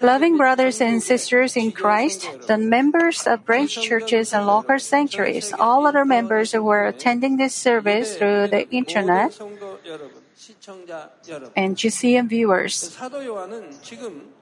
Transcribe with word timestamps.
Loving 0.00 0.36
brothers 0.36 0.80
and 0.80 1.02
sisters 1.02 1.56
in 1.56 1.72
Christ, 1.72 2.28
the 2.46 2.58
members 2.58 3.26
of 3.26 3.44
branch 3.44 3.80
churches 3.80 4.32
and 4.32 4.46
local 4.46 4.78
sanctuaries, 4.78 5.52
all 5.52 5.86
other 5.86 6.04
members 6.04 6.52
who 6.52 6.62
were 6.62 6.86
attending 6.86 7.36
this 7.36 7.54
service 7.54 8.16
through 8.16 8.48
the 8.48 8.68
internet, 8.70 9.38
and 11.56 11.76
GCN 11.76 12.28
viewers. 12.28 12.96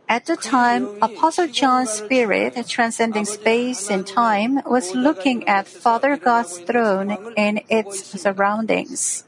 At 0.09 0.27
the 0.27 0.36
time, 0.36 0.98
Apostle 1.00 1.48
John's 1.48 1.91
spirit, 1.91 2.55
transcending 2.69 3.25
space 3.25 3.91
and 3.91 4.07
time, 4.07 4.61
was 4.66 4.95
looking 4.95 5.48
at 5.48 5.66
Father 5.66 6.16
God's 6.16 6.59
throne 6.59 7.35
and 7.37 7.62
its 7.69 8.05
surroundings. 8.21 9.25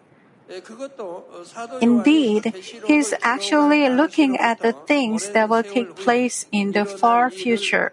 Indeed, 1.80 2.54
he's 2.86 3.14
actually 3.22 3.88
looking 3.88 4.36
at 4.36 4.60
the 4.60 4.72
things 4.72 5.30
that 5.30 5.48
will 5.48 5.62
take 5.62 5.96
place 5.96 6.46
in 6.52 6.72
the 6.72 6.84
far 6.84 7.30
future. 7.30 7.92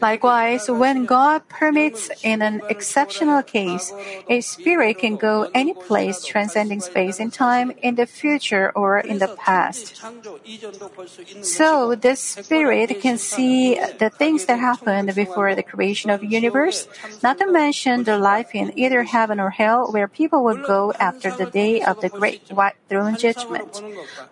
Likewise, 0.00 0.70
when 0.70 1.06
God 1.06 1.48
permits 1.48 2.10
in 2.22 2.42
an 2.42 2.62
exceptional 2.68 3.42
case, 3.42 3.92
a 4.28 4.40
spirit 4.40 4.98
can 4.98 5.16
go 5.16 5.50
any 5.54 5.74
place 5.74 6.24
transcending 6.24 6.80
space 6.80 7.20
and 7.20 7.32
time 7.32 7.72
in 7.82 7.94
the 7.94 8.06
future 8.06 8.72
or 8.74 8.98
in 8.98 9.18
the 9.18 9.28
past. 9.36 10.02
So 11.42 11.94
the 11.94 12.16
spirit 12.16 13.00
can 13.00 13.18
see 13.18 13.74
the 13.98 14.10
things 14.10 14.46
that 14.46 14.58
happened 14.58 15.14
before 15.14 15.54
the 15.54 15.62
creation 15.62 16.10
of 16.10 16.20
the 16.20 16.26
universe, 16.26 16.88
not 17.22 17.38
to 17.38 17.50
mention 17.50 18.04
the 18.04 18.18
life 18.18 18.54
in 18.54 18.76
either 18.78 19.04
heaven 19.04 19.38
or 19.38 19.50
hell 19.50 19.92
where 19.92 20.08
people 20.08 20.42
will 20.44 20.62
go 20.64 20.92
after 20.98 21.30
the 21.30 21.46
day 21.46 21.82
of 21.82 22.00
the 22.00 22.08
great 22.08 22.42
white 22.50 22.76
throne 22.88 23.16
judgment. 23.16 23.82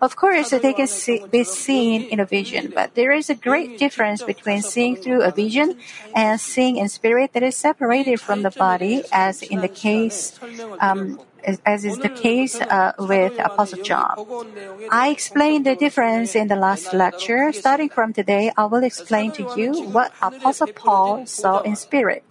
Of 0.01 0.15
course, 0.15 0.49
they 0.49 0.73
can 0.73 0.87
see, 0.87 1.23
be 1.29 1.43
seen 1.43 2.03
in 2.03 2.19
a 2.19 2.25
vision, 2.25 2.71
but 2.73 2.95
there 2.95 3.11
is 3.11 3.29
a 3.29 3.35
great 3.35 3.77
difference 3.77 4.08
difference 4.17 4.37
between 4.37 4.61
seeing 4.61 4.95
through 4.95 5.21
a 5.23 5.31
vision 5.31 5.75
and 6.13 6.39
seeing 6.39 6.77
in 6.77 6.89
spirit 6.89 7.33
that 7.33 7.43
is 7.43 7.55
separated 7.55 8.19
from 8.19 8.41
the 8.43 8.51
body, 8.51 9.03
as 9.11 9.41
in 9.41 9.61
the 9.61 9.67
case. 9.67 10.39
Um, 10.79 11.19
as 11.65 11.85
is 11.85 11.97
the 11.99 12.09
case 12.09 12.59
uh, 12.59 12.91
with 12.99 13.39
Apostle 13.39 13.79
John. 13.81 14.11
I 14.91 15.07
explained 15.07 15.65
the 15.65 15.73
difference 15.73 16.35
in 16.35 16.49
the 16.49 16.57
last 16.57 16.93
lecture. 16.93 17.53
Starting 17.53 17.87
from 17.87 18.11
today, 18.11 18.51
I 18.57 18.65
will 18.65 18.83
explain 18.83 19.31
to 19.39 19.47
you 19.55 19.71
what 19.87 20.11
Apostle 20.21 20.67
Paul 20.67 21.25
saw 21.25 21.61
in 21.61 21.77
spirit. 21.77 22.25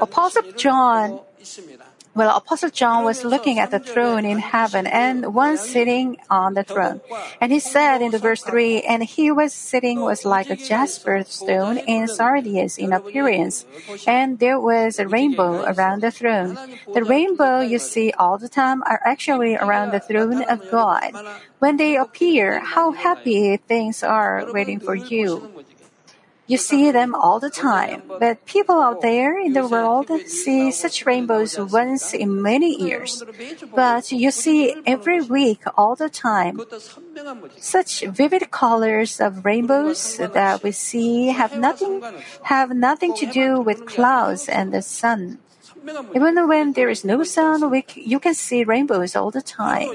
Apostle 0.00 0.42
John 0.56 1.18
well, 2.14 2.36
Apostle 2.36 2.70
John 2.70 3.04
was 3.04 3.24
looking 3.24 3.58
at 3.58 3.70
the 3.70 3.78
throne 3.78 4.24
in 4.24 4.38
heaven 4.38 4.86
and 4.86 5.32
one 5.32 5.56
sitting 5.56 6.16
on 6.28 6.54
the 6.54 6.64
throne. 6.64 7.00
And 7.40 7.52
he 7.52 7.60
said 7.60 8.02
in 8.02 8.10
the 8.10 8.18
verse 8.18 8.42
3, 8.42 8.82
and 8.82 9.02
he 9.04 9.30
was 9.30 9.52
sitting 9.52 10.00
was 10.00 10.24
like 10.24 10.50
a 10.50 10.56
jasper 10.56 11.22
stone 11.24 11.78
in 11.78 12.08
sardius 12.08 12.78
in 12.78 12.92
appearance. 12.92 13.64
And 14.06 14.38
there 14.38 14.58
was 14.58 14.98
a 14.98 15.06
rainbow 15.06 15.62
around 15.62 16.02
the 16.02 16.10
throne. 16.10 16.58
The 16.92 17.04
rainbow 17.04 17.60
you 17.60 17.78
see 17.78 18.12
all 18.12 18.38
the 18.38 18.48
time 18.48 18.82
are 18.82 19.00
actually 19.04 19.54
around 19.54 19.92
the 19.92 20.00
throne 20.00 20.42
of 20.42 20.68
God. 20.70 21.12
When 21.60 21.76
they 21.76 21.96
appear, 21.96 22.60
how 22.60 22.90
happy 22.92 23.56
things 23.56 24.02
are 24.02 24.46
waiting 24.52 24.80
for 24.80 24.94
you. 24.96 25.48
You 26.50 26.58
see 26.58 26.90
them 26.90 27.14
all 27.14 27.38
the 27.38 27.48
time, 27.48 28.02
but 28.18 28.44
people 28.44 28.82
out 28.82 29.02
there 29.02 29.38
in 29.38 29.52
the 29.52 29.68
world 29.68 30.10
see 30.26 30.72
such 30.72 31.06
rainbows 31.06 31.54
once 31.56 32.12
in 32.12 32.42
many 32.42 32.74
years. 32.74 33.22
But 33.72 34.10
you 34.10 34.32
see 34.32 34.74
every 34.84 35.20
week 35.22 35.62
all 35.78 35.94
the 35.94 36.10
time. 36.10 36.58
Such 37.56 38.02
vivid 38.02 38.50
colors 38.50 39.20
of 39.20 39.44
rainbows 39.44 40.18
that 40.18 40.64
we 40.64 40.72
see 40.72 41.28
have 41.28 41.56
nothing 41.56 42.02
have 42.42 42.74
nothing 42.74 43.14
to 43.22 43.26
do 43.30 43.60
with 43.60 43.86
clouds 43.86 44.48
and 44.48 44.74
the 44.74 44.82
sun. 44.82 45.38
Even 46.18 46.34
when 46.48 46.72
there 46.72 46.90
is 46.90 47.04
no 47.04 47.22
sun, 47.22 47.70
we, 47.70 47.86
you 47.94 48.18
can 48.18 48.34
see 48.34 48.64
rainbows 48.64 49.14
all 49.14 49.30
the 49.30 49.40
time. 49.42 49.88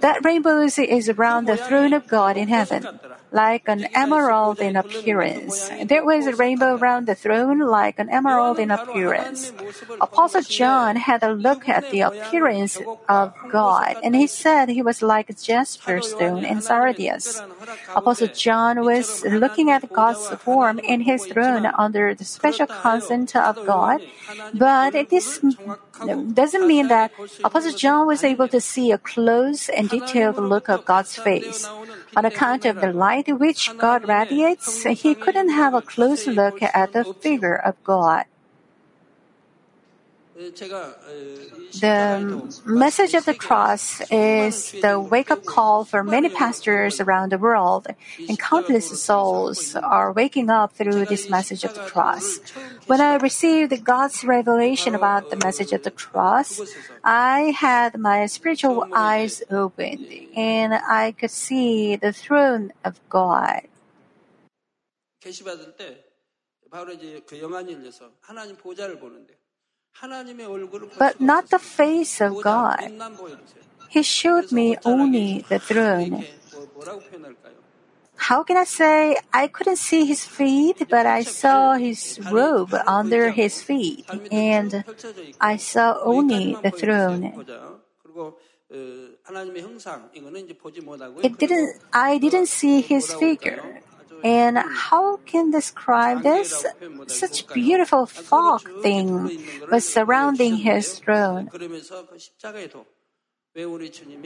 That 0.00 0.24
rainbow 0.24 0.60
is 0.60 1.08
around 1.08 1.46
the 1.46 1.56
throne 1.56 1.92
of 1.92 2.08
God 2.08 2.36
in 2.36 2.48
heaven, 2.48 2.86
like 3.30 3.68
an 3.68 3.86
emerald 3.94 4.60
in 4.60 4.76
appearance. 4.76 5.70
There 5.84 6.04
was 6.04 6.26
a 6.26 6.34
rainbow 6.34 6.76
around 6.76 7.06
the 7.06 7.14
throne 7.14 7.58
like 7.60 7.98
an 7.98 8.08
emerald 8.08 8.58
in 8.58 8.70
appearance. 8.70 9.52
Apostle 10.00 10.42
John 10.42 10.96
had 10.96 11.22
a 11.22 11.32
look 11.32 11.68
at 11.68 11.90
the 11.90 12.00
appearance 12.00 12.78
of 13.08 13.34
God, 13.50 13.96
and 14.02 14.16
he 14.16 14.26
said 14.26 14.68
he 14.68 14.82
was 14.82 15.02
like 15.02 15.28
a 15.28 15.34
jasper 15.34 16.00
stone 16.00 16.44
in 16.44 16.62
sardius. 16.62 17.42
Apostle 17.94 18.28
John 18.28 18.84
was 18.84 19.22
looking 19.24 19.70
at 19.70 19.92
God's 19.92 20.28
form 20.40 20.78
in 20.78 21.02
his 21.02 21.26
throne 21.26 21.66
under 21.76 22.14
the 22.14 22.24
special 22.24 22.66
consent 22.66 23.36
of 23.36 23.56
God, 23.66 24.00
but 24.54 24.96
this 25.10 25.40
doesn't 26.32 26.66
mean 26.66 26.88
that 26.88 27.12
Apostle 27.44 27.72
John 27.72 28.06
was 28.06 28.24
able 28.24 28.48
to 28.48 28.60
see 28.62 28.92
a 28.92 28.98
close 28.98 29.68
and 29.68 29.88
detailed 29.88 30.38
look 30.38 30.68
of 30.68 30.84
God's 30.84 31.16
face. 31.16 31.68
On 32.16 32.24
account 32.24 32.64
of 32.64 32.80
the 32.80 32.92
light 32.92 33.28
which 33.38 33.76
God 33.78 34.08
radiates, 34.08 34.82
he 34.84 35.14
couldn't 35.14 35.50
have 35.50 35.74
a 35.74 35.82
close 35.82 36.26
look 36.26 36.62
at 36.62 36.92
the 36.92 37.04
figure 37.20 37.56
of 37.56 37.76
God. 37.84 38.24
The 40.41 42.61
message 42.63 43.15
of 43.15 43.25
the 43.25 43.33
cross 43.33 44.01
is 44.11 44.71
the 44.83 44.99
wake 44.99 45.31
up 45.31 45.45
call 45.45 45.83
for 45.83 46.03
many 46.03 46.29
pastors 46.29 47.01
around 47.01 47.31
the 47.31 47.39
world, 47.39 47.87
and 48.29 48.37
countless 48.37 49.01
souls 49.01 49.75
are 49.75 50.11
waking 50.11 50.51
up 50.51 50.73
through 50.73 51.05
this 51.05 51.27
message 51.27 51.63
of 51.63 51.73
the 51.73 51.81
cross. 51.89 52.37
When 52.85 53.01
I 53.01 53.15
received 53.15 53.83
God's 53.83 54.23
revelation 54.23 54.93
about 54.93 55.31
the 55.31 55.37
message 55.37 55.73
of 55.73 55.81
the 55.81 55.89
cross, 55.89 56.61
I 57.03 57.55
had 57.57 57.97
my 57.97 58.27
spiritual 58.27 58.85
eyes 58.93 59.41
opened, 59.49 60.05
and 60.35 60.75
I 60.75 61.15
could 61.17 61.31
see 61.31 61.95
the 61.95 62.13
throne 62.13 62.73
of 62.85 62.99
God. 63.09 63.65
계시받을 65.19 65.75
때 65.75 66.05
바로 66.69 66.93
이제 66.93 67.23
그 67.25 67.41
영안이 67.41 67.73
열려서 67.73 68.11
하나님 68.21 68.55
보좌를 68.55 68.99
보는데 68.99 69.33
but 70.98 71.20
not 71.20 71.50
the 71.50 71.58
face 71.58 72.20
of 72.20 72.42
God. 72.42 72.90
He 73.88 74.02
showed 74.02 74.50
me 74.52 74.76
only 74.84 75.44
the 75.48 75.58
throne. 75.58 76.24
How 78.16 78.42
can 78.42 78.56
I 78.56 78.64
say 78.64 79.16
I 79.32 79.48
couldn't 79.48 79.76
see 79.76 80.04
his 80.06 80.24
feet, 80.24 80.86
but 80.88 81.06
I 81.06 81.22
saw 81.22 81.74
his 81.74 82.20
robe 82.30 82.74
under 82.86 83.30
his 83.30 83.62
feet, 83.62 84.06
and 84.30 84.84
I 85.40 85.56
saw 85.56 85.98
only 86.02 86.56
the 86.62 86.70
throne. 86.70 87.44
It 91.22 91.38
didn't, 91.38 91.80
I 91.92 92.18
didn't 92.18 92.46
see 92.46 92.80
his 92.80 93.12
figure. 93.12 93.82
And 94.24 94.58
how 94.58 95.18
can 95.18 95.50
describe 95.50 96.22
this? 96.22 96.64
Such 97.06 97.46
beautiful 97.52 98.06
fog 98.06 98.62
thing 98.82 99.44
was 99.70 99.88
surrounding 99.88 100.56
his 100.56 100.98
throne. 100.98 101.50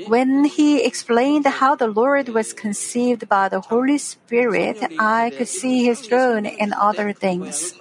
When 0.07 0.45
he 0.45 0.85
explained 0.85 1.47
how 1.47 1.75
the 1.75 1.89
Lord 1.89 2.29
was 2.29 2.53
conceived 2.53 3.29
by 3.29 3.49
the 3.49 3.61
Holy 3.61 3.99
Spirit, 3.99 4.79
I 5.01 5.33
could 5.37 5.49
see 5.49 5.85
his 5.85 6.01
throne 6.01 6.47
and 6.47 6.73
other 6.75 7.13
things. 7.13 7.75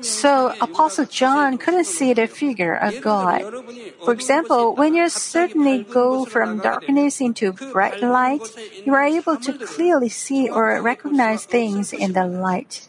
So 0.00 0.54
Apostle 0.60 1.04
John 1.04 1.58
couldn't 1.58 1.84
see 1.84 2.14
the 2.14 2.26
figure 2.26 2.74
of 2.74 3.00
God. 3.02 3.42
For 4.04 4.12
example, 4.12 4.74
when 4.74 4.94
you 4.94 5.08
suddenly 5.10 5.84
go 5.84 6.24
from 6.24 6.58
darkness 6.60 7.20
into 7.20 7.52
bright 7.52 8.00
light, 8.00 8.40
you 8.84 8.94
are 8.94 9.04
able 9.04 9.36
to 9.36 9.52
clearly 9.52 10.08
see 10.08 10.48
or 10.48 10.80
recognize 10.80 11.44
things 11.44 11.92
in 11.92 12.12
the 12.12 12.26
light. 12.26 12.88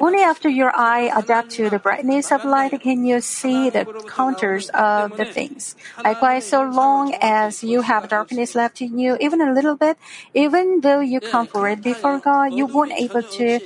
Only 0.00 0.20
after 0.22 0.48
your 0.48 0.72
eye 0.74 1.10
adapt 1.14 1.50
to 1.52 1.68
the 1.68 1.78
brightness 1.78 2.32
of 2.32 2.44
light 2.44 2.80
can 2.80 3.04
you 3.04 3.20
see 3.20 3.68
the 3.68 3.84
contours 4.06 4.70
of 4.70 5.16
the 5.16 5.24
things. 5.24 5.76
Likewise, 6.02 6.46
so 6.46 6.62
long 6.62 7.14
as 7.20 7.62
you 7.62 7.82
have 7.82 8.08
darkness 8.08 8.54
left 8.54 8.80
in 8.80 8.98
you, 8.98 9.16
even 9.20 9.40
a 9.40 9.52
little 9.52 9.76
bit, 9.76 9.98
even 10.34 10.80
though 10.80 11.00
you 11.00 11.20
come 11.20 11.46
forward 11.46 11.82
before 11.82 12.18
God, 12.20 12.54
you 12.54 12.66
won't 12.66 12.92
able 12.92 13.22
to 13.22 13.60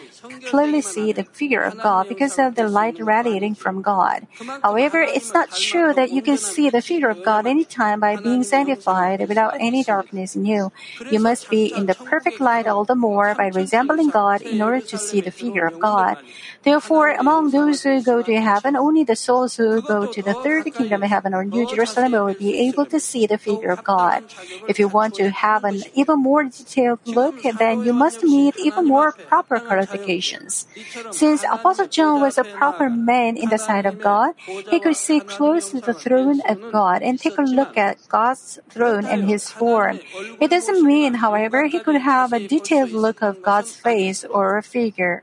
clearly 0.47 0.81
see 0.81 1.13
the 1.13 1.25
figure 1.25 1.63
of 1.63 1.81
God 1.81 2.09
because 2.09 2.39
of 2.39 2.55
the 2.55 2.69
light 2.69 2.99
radiating 2.99 3.55
from 3.55 3.83
God. 3.83 4.27
However, 4.63 5.03
it's 5.03 5.33
not 5.33 5.51
true 5.53 5.93
that 5.95 6.11
you 6.11 6.23
can 6.23 6.37
see 6.37 6.71
the 6.71 6.83
figure 6.83 7.11
of 7.11 7.23
God 7.23 7.47
anytime 7.47 8.01
by 8.01 8.17
being 8.17 8.43
sanctified 8.43 9.29
without 9.29 9.55
any 9.61 9.85
darkness 9.85 10.35
in 10.35 10.45
you. 10.45 10.73
You 11.11 11.21
must 11.21 11.51
be 11.51 11.67
in 11.67 11.87
the 11.87 11.95
perfect 11.95 12.41
light 12.41 12.67
all 12.67 12.85
the 12.85 12.95
more 12.95 13.35
by 13.35 13.51
resembling 13.61 14.11
God 14.11 14.43
in 14.43 14.61
order 14.63 14.81
to 14.93 14.97
see 14.99 15.21
the 15.21 15.31
figure 15.31 15.67
of 15.67 15.79
God. 15.79 16.17
Therefore, 16.63 17.09
among 17.11 17.51
those 17.51 17.83
who 17.83 18.03
go 18.03 18.21
to 18.23 18.41
heaven, 18.41 18.77
only 18.77 19.03
the 19.03 19.17
souls 19.17 19.57
who 19.57 19.81
go 19.81 20.07
to 20.07 20.23
the 20.23 20.35
third 20.35 20.65
kingdom 20.75 21.03
of 21.03 21.09
heaven 21.09 21.33
or 21.33 21.45
New 21.45 21.67
Jerusalem 21.67 22.13
will 22.13 22.35
be 22.35 22.69
able 22.69 22.85
to 22.87 23.01
see 23.01 23.27
the 23.27 23.39
figure 23.39 23.71
of 23.73 23.83
God. 23.83 24.25
If 24.69 24.79
you 24.79 24.89
want 24.89 25.15
to 25.15 25.31
have 25.31 25.65
an 25.65 25.83
even 25.95 26.21
more 26.21 26.45
detailed 26.45 27.01
look, 27.07 27.37
then 27.57 27.83
you 27.85 27.95
must 27.95 28.23
meet 28.23 28.59
even 28.59 28.87
more 28.87 29.13
proper 29.13 29.59
qualifications. 29.59 30.67
Since 31.11 31.45
Apostle 31.45 31.87
John 31.89 32.21
was 32.21 32.37
a 32.37 32.45
proper 32.45 32.91
man 32.91 33.39
in 33.39 33.49
the 33.49 33.59
sight 33.59 33.87
of 33.87 34.03
God, 34.03 34.35
he 34.71 34.81
could 34.81 34.97
see 34.97 35.21
close 35.21 35.71
to 35.71 35.81
the 35.81 35.95
throne 35.95 36.41
of 36.47 36.61
God 36.71 37.03
and 37.03 37.19
take 37.19 37.39
a 37.39 37.43
look 37.43 37.77
at 37.79 37.97
God's 38.09 38.61
throne 38.69 39.07
and 39.07 39.25
his 39.25 39.51
form. 39.51 40.01
It 40.41 40.51
doesn't 40.51 40.85
mean, 40.85 41.15
however, 41.15 41.67
he 41.67 41.81
could 41.81 42.01
have 42.03 42.35
a 42.35 42.41
detailed 42.41 42.93
look 42.93 43.23
of 43.23 43.41
God's 43.43 43.75
face 43.75 44.25
or 44.25 44.59
a 44.59 44.63
figure. 44.63 45.23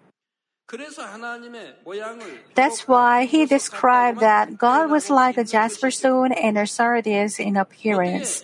That's 2.55 2.87
why 2.87 3.25
he 3.25 3.45
described 3.45 4.19
that 4.19 4.57
God 4.57 4.89
was 4.89 5.09
like 5.09 5.37
a 5.37 5.45
jasper 5.45 5.91
stone 5.91 6.33
and 6.33 6.57
a 6.57 6.67
sardius 6.67 7.39
in 7.39 7.55
appearance. 7.55 8.43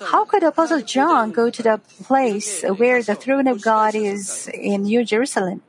How 0.00 0.24
could 0.24 0.42
Apostle 0.42 0.80
John 0.80 1.32
go 1.32 1.50
to 1.50 1.62
the 1.62 1.80
place 2.04 2.62
where 2.62 3.02
the 3.02 3.14
throne 3.14 3.46
of 3.46 3.60
God 3.60 3.94
is 3.94 4.48
in 4.48 4.84
New 4.84 5.04
Jerusalem? 5.04 5.62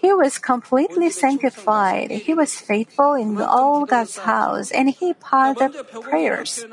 He 0.00 0.12
was 0.12 0.38
completely 0.38 1.10
sanctified. 1.10 2.10
He 2.10 2.34
was 2.34 2.54
faithful 2.58 3.14
in 3.14 3.40
all 3.40 3.84
God's 3.84 4.18
house 4.18 4.70
and 4.70 4.90
he 4.90 5.14
piled 5.14 5.62
up 5.62 5.74
prayers. 6.02 6.64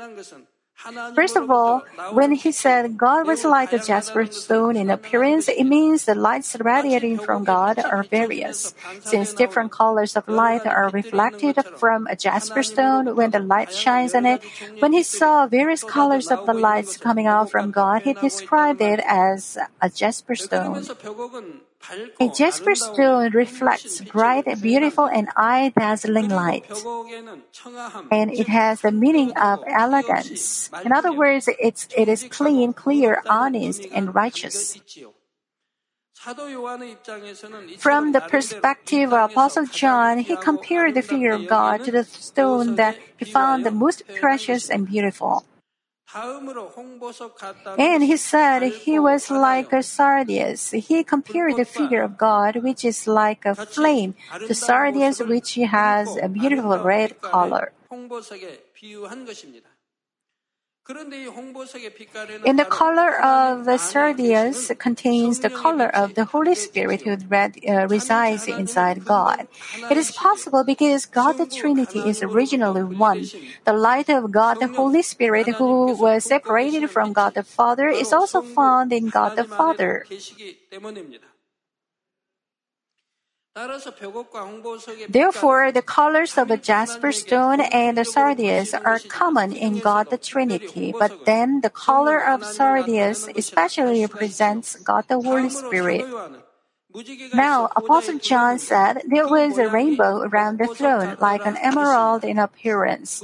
First 1.14 1.36
of 1.36 1.50
all, 1.50 1.84
when 2.12 2.32
he 2.32 2.52
said 2.52 2.96
God 2.96 3.26
was 3.26 3.44
like 3.44 3.72
a 3.72 3.78
jasper 3.78 4.26
stone 4.26 4.76
in 4.76 4.90
appearance, 4.90 5.48
it 5.48 5.64
means 5.64 6.04
the 6.04 6.14
lights 6.14 6.54
radiating 6.60 7.18
from 7.18 7.44
God 7.44 7.78
are 7.78 8.02
various. 8.02 8.74
Since 9.00 9.32
different 9.32 9.72
colors 9.72 10.16
of 10.16 10.28
light 10.28 10.66
are 10.66 10.90
reflected 10.90 11.58
from 11.76 12.06
a 12.06 12.14
jasper 12.14 12.62
stone 12.62 13.16
when 13.16 13.30
the 13.30 13.40
light 13.40 13.72
shines 13.72 14.14
on 14.14 14.26
it, 14.26 14.42
when 14.78 14.92
he 14.92 15.02
saw 15.02 15.46
various 15.46 15.82
colors 15.82 16.30
of 16.30 16.44
the 16.44 16.54
lights 16.54 16.98
coming 16.98 17.26
out 17.26 17.50
from 17.50 17.70
God, 17.70 18.02
he 18.02 18.12
described 18.12 18.80
it 18.82 19.00
as 19.00 19.56
a 19.80 19.88
jasper 19.88 20.34
stone. 20.34 20.84
A 22.20 22.28
jasper 22.28 22.74
stone 22.74 23.30
reflects 23.32 24.00
bright, 24.00 24.44
beautiful, 24.60 25.06
and 25.06 25.28
eye-dazzling 25.36 26.28
light. 26.28 26.66
And 28.10 28.32
it 28.32 28.48
has 28.48 28.80
the 28.80 28.90
meaning 28.90 29.36
of 29.36 29.62
elegance. 29.66 30.70
In 30.84 30.92
other 30.92 31.12
words, 31.12 31.48
it's, 31.60 31.88
it 31.96 32.08
is 32.08 32.24
clean, 32.28 32.72
clear, 32.72 33.22
honest, 33.28 33.86
and 33.92 34.14
righteous. 34.14 34.78
From 37.78 38.12
the 38.12 38.24
perspective 38.28 39.12
of 39.12 39.30
Apostle 39.30 39.66
John, 39.66 40.18
he 40.18 40.34
compared 40.34 40.94
the 40.94 41.02
figure 41.02 41.32
of 41.32 41.46
God 41.46 41.84
to 41.84 41.92
the 41.92 42.02
stone 42.02 42.74
that 42.76 42.98
he 43.16 43.24
found 43.24 43.64
the 43.64 43.70
most 43.70 44.02
precious 44.18 44.68
and 44.68 44.88
beautiful. 44.88 45.44
And 46.14 48.02
he 48.02 48.16
said 48.16 48.62
he 48.62 48.98
was 48.98 49.30
like 49.30 49.72
a 49.72 49.82
sardius. 49.82 50.70
He 50.70 51.02
compared 51.02 51.56
the 51.56 51.64
figure 51.64 52.02
of 52.02 52.16
God, 52.16 52.56
which 52.62 52.84
is 52.84 53.06
like 53.06 53.44
a 53.44 53.54
flame, 53.54 54.14
to 54.38 54.54
sardius, 54.54 55.20
which 55.20 55.54
has 55.54 56.16
a 56.16 56.28
beautiful 56.28 56.78
red 56.78 57.20
color. 57.20 57.72
In 60.88 62.56
the 62.56 62.64
color 62.64 63.18
of 63.20 63.64
the 63.64 63.76
sardius 63.76 64.70
contains 64.78 65.40
the 65.40 65.50
color 65.50 65.88
of 65.88 66.14
the 66.14 66.26
Holy 66.26 66.54
Spirit 66.54 67.02
who 67.02 67.10
uh, 67.10 67.86
resides 67.88 68.46
inside 68.46 69.04
God. 69.04 69.48
It 69.90 69.96
is 69.96 70.12
possible 70.12 70.62
because 70.62 71.06
God 71.06 71.38
the 71.38 71.46
Trinity 71.46 72.08
is 72.08 72.22
originally 72.22 72.84
one. 72.84 73.30
The 73.64 73.72
light 73.72 74.08
of 74.08 74.30
God 74.30 74.60
the 74.60 74.68
Holy 74.68 75.02
Spirit 75.02 75.48
who 75.58 75.92
was 75.98 76.24
separated 76.24 76.88
from 76.88 77.12
God 77.12 77.34
the 77.34 77.42
Father 77.42 77.88
is 77.88 78.12
also 78.12 78.40
found 78.40 78.92
in 78.92 79.08
God 79.08 79.34
the 79.34 79.44
Father. 79.44 80.06
Therefore, 85.08 85.72
the 85.72 85.80
colors 85.80 86.36
of 86.36 86.48
the 86.48 86.58
jasper 86.58 87.10
stone 87.10 87.60
and 87.60 87.96
the 87.96 88.04
sardius 88.04 88.74
are 88.74 89.00
common 89.08 89.56
in 89.56 89.78
God 89.80 90.10
the 90.10 90.18
Trinity, 90.18 90.92
but 90.92 91.24
then 91.24 91.62
the 91.62 91.70
color 91.70 92.20
of 92.20 92.44
sardius 92.44 93.28
especially 93.34 94.02
represents 94.04 94.76
God 94.76 95.08
the 95.08 95.20
Holy 95.20 95.48
Spirit. 95.48 96.04
Now, 97.34 97.68
Apostle 97.76 98.18
John 98.18 98.58
said 98.58 99.02
there 99.06 99.28
was 99.28 99.58
a 99.58 99.68
rainbow 99.68 100.22
around 100.22 100.58
the 100.58 100.66
throne, 100.66 101.16
like 101.20 101.44
an 101.44 101.56
emerald 101.58 102.24
in 102.24 102.38
appearance. 102.38 103.22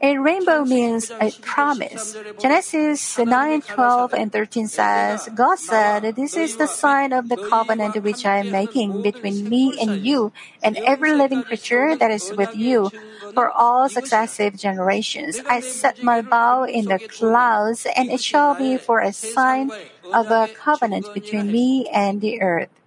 A 0.00 0.16
rainbow 0.16 0.64
means 0.64 1.10
a 1.10 1.30
promise. 1.42 2.16
Genesis 2.40 3.18
9, 3.18 3.60
12, 3.62 4.14
and 4.14 4.32
13 4.32 4.68
says, 4.68 5.28
God 5.34 5.58
said, 5.58 6.16
This 6.16 6.36
is 6.36 6.56
the 6.56 6.66
sign 6.66 7.12
of 7.12 7.28
the 7.28 7.36
covenant 7.36 8.02
which 8.02 8.24
I 8.24 8.38
am 8.38 8.50
making 8.50 9.02
between 9.02 9.48
me 9.48 9.76
and 9.78 10.04
you 10.04 10.32
and 10.62 10.78
every 10.78 11.12
living 11.12 11.42
creature 11.42 11.94
that 11.96 12.10
is 12.10 12.32
with 12.36 12.56
you 12.56 12.90
for 13.34 13.50
all 13.50 13.88
successive 13.88 14.56
generations. 14.56 15.40
I 15.46 15.60
set 15.60 16.02
my 16.02 16.22
bow 16.22 16.64
in 16.64 16.86
the 16.86 16.98
clouds, 16.98 17.86
and 17.96 18.10
it 18.10 18.20
shall 18.20 18.54
be 18.54 18.78
for 18.78 19.00
a 19.00 19.12
sign 19.12 19.70
of 20.12 20.30
a 20.30 20.48
covenant 20.52 21.12
between 21.12 21.50
me 21.50 21.88
and 21.92 22.20
the 22.20 22.40
earth. 22.42 22.77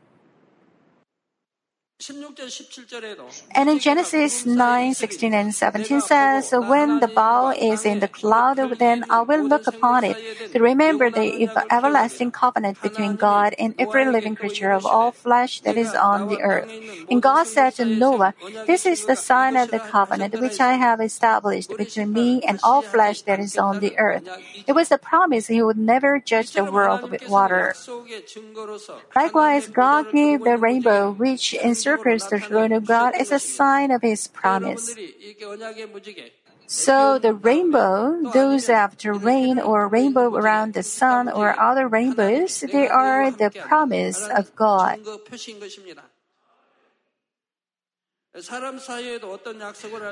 And 3.54 3.70
in 3.70 3.80
Genesis 3.80 4.46
9, 4.46 4.94
16 4.94 5.34
and 5.34 5.54
17 5.54 6.02
says, 6.02 6.52
When 6.52 7.00
the 7.00 7.08
bow 7.08 7.52
is 7.52 7.86
in 7.86 8.00
the 8.00 8.08
cloud, 8.08 8.58
then 8.80 9.06
I 9.10 9.22
will 9.22 9.46
look 9.48 9.68
upon 9.68 10.04
it 10.04 10.18
to 10.52 10.60
remember 10.60 11.12
the 11.12 11.48
everlasting 11.70 12.32
covenant 12.32 12.82
between 12.82 13.18
God 13.18 13.54
and 13.60 13.76
every 13.78 14.10
living 14.10 14.36
creature 14.36 14.72
of 14.72 14.86
all 14.86 15.12
flesh 15.12 15.62
that 15.62 15.78
is 15.78 15.94
on 15.94 16.28
the 16.28 16.42
earth. 16.42 16.70
And 17.10 17.22
God 17.22 17.46
said 17.46 17.76
to 17.76 17.86
Noah, 17.86 18.34
This 18.66 18.86
is 18.86 19.06
the 19.06 19.16
sign 19.16 19.56
of 19.56 19.70
the 19.70 19.80
covenant 19.80 20.40
which 20.40 20.60
I 20.60 20.74
have 20.74 21.02
established 21.02 21.78
between 21.78 22.14
me 22.14 22.42
and 22.42 22.60
all 22.64 22.82
flesh 22.82 23.22
that 23.24 23.40
is 23.40 23.58
on 23.58 23.80
the 23.80 23.98
earth. 24.00 24.28
It 24.66 24.74
was 24.74 24.90
the 24.90 24.98
promise 24.98 25.48
he 25.48 25.62
would 25.62 25.78
never 25.78 26.20
judge 26.20 26.54
the 26.54 26.66
world 26.66 27.12
with 27.12 27.30
water. 27.30 27.76
Likewise, 29.16 29.68
God 29.68 30.12
gave 30.12 30.44
the 30.44 30.58
rainbow 30.58 31.12
which 31.12 31.54
inserted 31.54 31.91
encircles 31.92 32.30
the 32.30 32.40
throne 32.40 32.72
of 32.72 32.86
God 32.86 33.14
as 33.16 33.32
a 33.32 33.40
sign 33.40 33.92
of 33.92 34.02
His 34.02 34.28
promise. 34.28 34.96
So 36.68 37.20
the 37.20 37.34
rainbow, 37.34 38.32
those 38.32 38.70
after 38.70 39.14
rain 39.14 39.60
or 39.60 39.88
rainbow 39.88 40.34
around 40.34 40.74
the 40.74 40.84
sun 40.84 41.28
or 41.28 41.60
other 41.60 41.88
rainbows, 41.88 42.62
they 42.62 42.88
are 42.88 43.30
the 43.32 43.50
promise 43.50 44.26
of 44.28 44.56
God. 44.56 45.00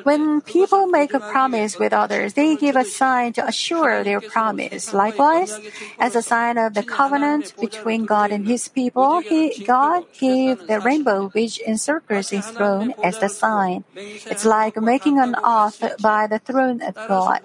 When 0.04 0.42
people 0.42 0.88
make 0.88 1.14
a 1.14 1.22
promise 1.22 1.80
with 1.80 1.94
others, 1.94 2.34
they 2.34 2.58
give 2.58 2.76
a 2.76 2.84
sign 2.84 3.32
to 3.34 3.48
assure 3.48 4.04
their 4.04 4.20
promise. 4.20 4.92
Likewise, 4.92 5.62
as 5.98 6.16
a 6.16 6.22
sign 6.22 6.58
of 6.58 6.74
the 6.74 6.84
covenant 6.84 7.54
between 7.62 8.06
God 8.06 8.32
and 8.32 8.46
His 8.46 8.68
people, 8.68 9.22
he, 9.22 9.64
God 9.64 10.04
gave 10.20 10.68
the 10.68 10.82
rainbow 10.82 11.30
which 11.30 11.62
encircles 11.62 12.32
His 12.32 12.52
throne 12.52 12.94
as 13.02 13.20
the 13.20 13.30
sign. 13.30 13.86
It's 13.96 14.44
like 14.44 14.76
making 14.76 15.18
an 15.18 15.36
oath 15.42 15.82
by 16.02 16.28
the 16.28 16.40
throne 16.40 16.82
of 16.82 16.96
God. 17.08 17.40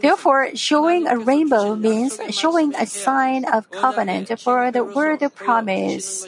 Therefore, 0.00 0.56
showing 0.56 1.06
a 1.06 1.18
rainbow 1.18 1.76
means 1.76 2.18
showing 2.30 2.74
a 2.74 2.86
sign 2.86 3.44
of 3.44 3.70
covenant 3.70 4.32
for 4.40 4.70
the 4.70 4.84
word 4.84 5.22
of 5.22 5.34
promise. 5.34 6.24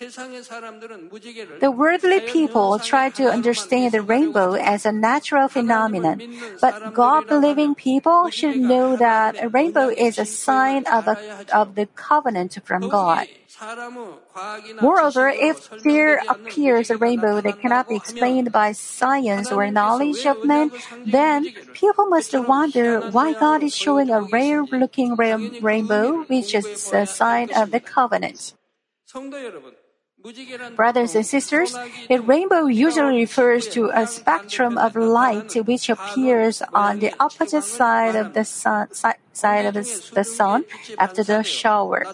The 0.00 1.70
worldly 1.72 2.20
자연 2.20 2.28
people 2.28 2.76
현상의 2.76 2.84
try 2.84 3.08
to 3.16 3.24
하나로만 3.24 3.32
understand 3.32 3.92
the 3.92 4.04
해석하려고 4.04 4.08
rainbow 4.12 4.52
하죠. 4.52 4.60
as 4.60 4.84
a 4.84 4.92
natural 4.92 5.48
phenomenon, 5.48 6.20
but 6.60 6.92
God-believing 6.92 7.74
people 7.74 8.28
should 8.28 8.60
know 8.60 8.96
that 8.96 9.40
a 9.40 9.48
rainbow 9.48 9.88
is 9.88 10.18
a 10.18 10.26
sign 10.26 10.84
of, 10.84 11.08
a, 11.08 11.16
of 11.48 11.76
the 11.76 11.88
covenant 11.96 12.60
from 12.62 12.90
God. 12.90 13.24
더욱이 13.24 13.48
사람의 13.48 14.20
과학이나 14.28 14.82
Moreover, 14.82 15.32
지식으로 15.32 15.48
if 15.48 15.70
there 15.82 16.20
설명되지 16.20 16.28
않는 16.28 16.44
appears 16.44 16.90
a 16.90 16.96
무지개가 16.96 17.00
rainbow 17.00 17.40
that 17.40 17.56
cannot 17.62 17.88
be 17.88 17.96
나타난다고 17.96 18.04
explained 18.04 18.48
하면 18.48 18.52
by 18.52 18.72
science 18.76 19.48
or 19.50 19.70
knowledge 19.72 20.26
of 20.26 20.44
man, 20.44 20.70
then 21.08 21.48
people 21.72 22.04
must 22.12 22.36
wonder 22.36 23.00
why 23.16 23.32
God 23.32 23.62
is 23.62 23.72
showing 23.74 24.10
a 24.12 24.20
rare-looking 24.20 25.16
rainbow, 25.16 26.28
which 26.28 26.52
is 26.52 26.92
a 26.92 27.06
sign 27.08 27.48
of 27.56 27.72
the 27.72 27.80
covenant. 27.80 28.52
성도 29.06 29.38
여러분, 29.40 29.72
무지개란 29.72 29.79
Brothers 30.75 31.15
and 31.15 31.25
sisters, 31.25 31.75
a 32.09 32.19
rainbow 32.19 32.65
usually 32.67 33.21
refers 33.21 33.67
to 33.69 33.89
a 33.93 34.05
spectrum 34.05 34.77
of 34.77 34.95
light 34.95 35.53
which 35.65 35.89
appears 35.89 36.61
on 36.73 36.99
the 36.99 37.13
opposite 37.19 37.63
side 37.63 38.15
of 38.15 38.33
the 38.33 38.45
sun, 38.45 38.87
side 39.33 39.65
of 39.65 39.73
the 39.73 40.23
sun 40.23 40.65
after 40.99 41.23
the 41.23 41.43
shower. 41.43 42.05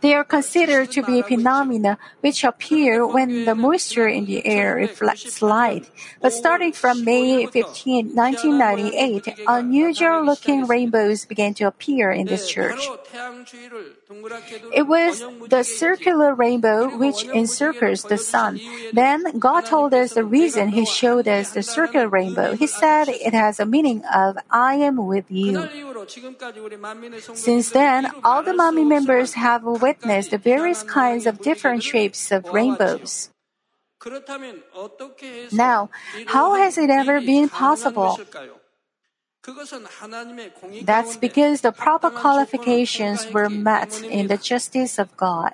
They 0.00 0.14
are 0.14 0.24
considered 0.24 0.90
to 0.92 1.02
be 1.02 1.22
phenomena 1.22 1.98
which 2.20 2.42
appear 2.42 3.06
when 3.06 3.44
the 3.44 3.54
moisture 3.54 4.08
in 4.08 4.24
the 4.26 4.44
air 4.44 4.74
reflects 4.74 5.40
light. 5.40 5.88
But 6.20 6.32
starting 6.32 6.72
from 6.72 7.04
May 7.04 7.46
15, 7.46 8.14
1998, 8.14 9.46
unusual 9.46 10.24
looking 10.24 10.66
rainbows 10.66 11.26
began 11.26 11.54
to 11.54 11.64
appear 11.64 12.10
in 12.10 12.26
this 12.26 12.48
church. 12.50 12.88
It 14.74 14.86
was 14.88 15.22
the 15.48 15.62
circular 15.62 16.34
rainbow 16.34 16.96
which 16.98 17.22
encircles 17.24 18.02
the 18.02 18.18
sun. 18.18 18.60
Then 18.92 19.38
God 19.38 19.64
told 19.66 19.94
us 19.94 20.14
the 20.14 20.24
reason 20.24 20.70
He 20.70 20.84
showed 20.84 21.28
us 21.28 21.52
the 21.52 21.62
circular 21.62 22.08
rainbow. 22.08 22.56
He 22.56 22.66
said 22.66 23.08
it 23.08 23.32
has 23.32 23.60
a 23.60 23.66
meaning 23.66 24.04
of 24.12 24.38
I 24.50 24.74
am 24.74 25.06
with 25.06 25.30
you. 25.30 25.68
Since 27.34 27.70
then, 27.70 28.10
all 28.24 28.42
the 28.42 28.52
Manmin 28.52 28.88
members 28.88 29.03
members 29.04 29.34
have 29.34 29.62
witnessed 29.64 30.30
various 30.30 30.82
kinds 30.82 31.26
of 31.26 31.40
different 31.40 31.82
shapes 31.82 32.32
of 32.32 32.44
rainbows. 32.52 33.30
Now, 35.52 35.90
how 36.26 36.54
has 36.54 36.76
it 36.78 36.90
ever 36.90 37.20
been 37.20 37.48
possible? 37.48 38.18
That's 40.82 41.16
because 41.16 41.60
the 41.60 41.72
proper 41.72 42.10
qualifications 42.10 43.30
were 43.32 43.48
met 43.50 44.02
in 44.02 44.28
the 44.28 44.36
justice 44.36 44.98
of 44.98 45.14
God. 45.16 45.52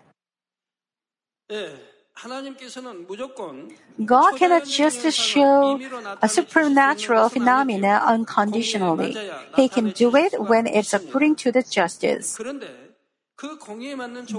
God 4.04 4.36
cannot 4.36 4.66
just 4.66 5.02
show 5.10 5.80
a 6.22 6.28
supernatural 6.28 7.28
phenomena 7.30 8.02
unconditionally. 8.04 9.16
He 9.56 9.68
can 9.68 9.90
do 9.90 10.14
it 10.14 10.38
when 10.38 10.66
it's 10.66 10.92
according 10.94 11.36
to 11.36 11.50
the 11.50 11.62
justice. 11.62 12.38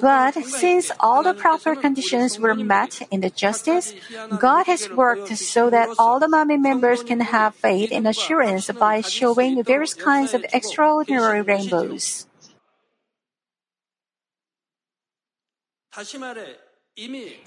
But 0.02 0.34
since 0.46 0.92
all 1.00 1.24
the 1.24 1.34
proper 1.34 1.76
conditions 1.76 2.38
were 2.38 2.54
met 2.54 3.02
in 3.10 3.22
the 3.22 3.30
justice, 3.30 3.94
God 4.38 4.68
has 4.68 4.90
worked 4.90 5.36
so 5.38 5.70
that 5.70 5.90
all 5.98 6.20
the 6.20 6.28
Manmin 6.28 6.62
members 6.62 7.04
can 7.04 7.20
have 7.20 7.56
faith 7.56 7.92
and 7.92 8.08
assurance 8.08 8.70
by 8.70 9.02
showing 9.02 9.64
various 9.64 9.94
kinds 9.94 10.34
of 10.34 10.46
extraordinary 10.54 11.42
rainbows. 11.42 12.28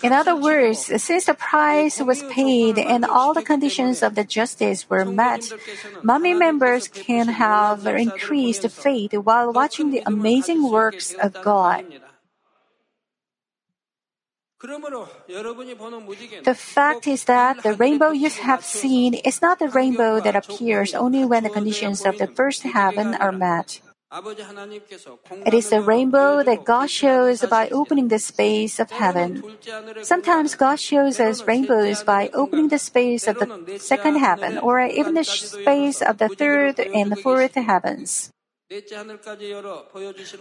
In 0.03 0.13
other 0.13 0.35
words, 0.35 0.91
since 1.03 1.27
the 1.27 1.35
price 1.35 2.01
was 2.01 2.23
paid 2.25 2.79
and 2.79 3.05
all 3.05 3.35
the 3.35 3.43
conditions 3.43 4.03
of 4.03 4.15
the 4.15 4.25
justice 4.25 4.91
were 4.91 5.05
met, 5.05 5.43
Manmin 6.03 6.39
members 6.39 6.89
can 6.89 7.29
have 7.29 7.87
increased 7.87 8.69
faith 8.71 9.15
while 9.15 9.53
watching 9.53 9.91
the 9.91 10.03
amazing 10.07 10.71
works 10.71 11.15
of 11.15 11.35
God. 11.43 11.85
The 14.59 16.57
fact 16.57 17.07
is 17.07 17.25
that 17.25 17.63
the 17.63 17.75
rainbow 17.75 18.11
you 18.11 18.31
have 18.31 18.65
seen 18.65 19.15
is 19.15 19.43
not 19.43 19.59
the 19.59 19.69
rainbow 19.69 20.21
that 20.21 20.35
appears 20.35 20.95
only 20.95 21.25
when 21.25 21.45
the 21.45 21.51
conditions 21.51 22.05
of 22.07 22.19
the 22.19 22.27
first 22.27 22.63
heaven 22.63 23.15
are 23.15 23.33
met. 23.33 23.81
It 25.45 25.55
is 25.55 25.73
a 25.73 25.83
rainbow 25.83 26.45
that 26.45 26.65
God 26.65 26.89
shows 26.89 27.45
by 27.47 27.69
opening 27.71 28.09
the 28.09 28.21
space 28.21 28.79
of 28.79 28.93
heaven. 28.93 29.43
Sometimes 30.03 30.55
God 30.55 30.79
shows 30.79 31.19
us 31.19 31.43
rainbows 31.47 32.05
by 32.05 32.31
opening 32.33 32.69
the 32.69 32.79
space 32.79 33.27
of 33.27 33.43
the 33.43 33.79
second 33.79 34.19
heaven 34.19 34.59
or 34.59 34.81
even 34.87 35.15
the 35.15 35.25
space 35.25 36.01
of 36.01 36.19
the 36.19 36.29
third 36.29 36.79
and 36.79 37.11
the 37.11 37.17
fourth 37.17 37.55
heavens. 37.57 38.31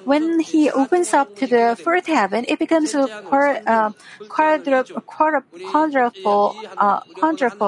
When 0.05 0.39
he 0.39 0.69
opens 0.69 1.13
up 1.13 1.35
to 1.35 1.47
the 1.47 1.77
fourth 1.81 2.07
heaven, 2.07 2.45
it 2.47 2.59
becomes 2.59 2.93
a 2.93 3.03
uh, 3.03 3.91
quadruple, 4.27 6.55
uh, 6.77 7.01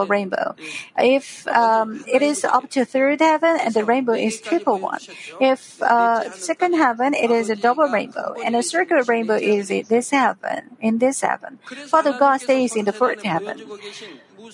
rainbow. 0.08 0.56
If 0.98 1.48
um, 1.48 2.04
it 2.08 2.22
is 2.22 2.44
up 2.44 2.70
to 2.72 2.86
third 2.86 3.22
heaven, 3.22 3.58
and 3.62 3.74
the 3.74 3.86
rainbow 3.86 4.14
is 4.14 4.42
triple 4.42 4.80
one. 4.80 5.00
If 5.40 5.82
uh, 5.82 6.32
second 6.32 6.74
heaven, 6.74 7.14
it 7.14 7.32
is 7.32 7.50
a 7.50 7.56
double 7.56 7.88
rainbow, 7.88 8.36
and 8.44 8.56
a 8.56 8.64
circular 8.64 9.04
rainbow 9.04 9.36
is 9.36 9.70
in 9.70 9.86
this 9.88 10.10
heaven. 10.10 10.78
In 10.82 10.98
this 10.98 11.22
heaven, 11.22 11.60
Father 11.88 12.18
God 12.18 12.42
stays 12.42 12.76
in 12.76 12.86
the 12.86 12.94
fourth 12.94 13.24
heaven. 13.24 13.62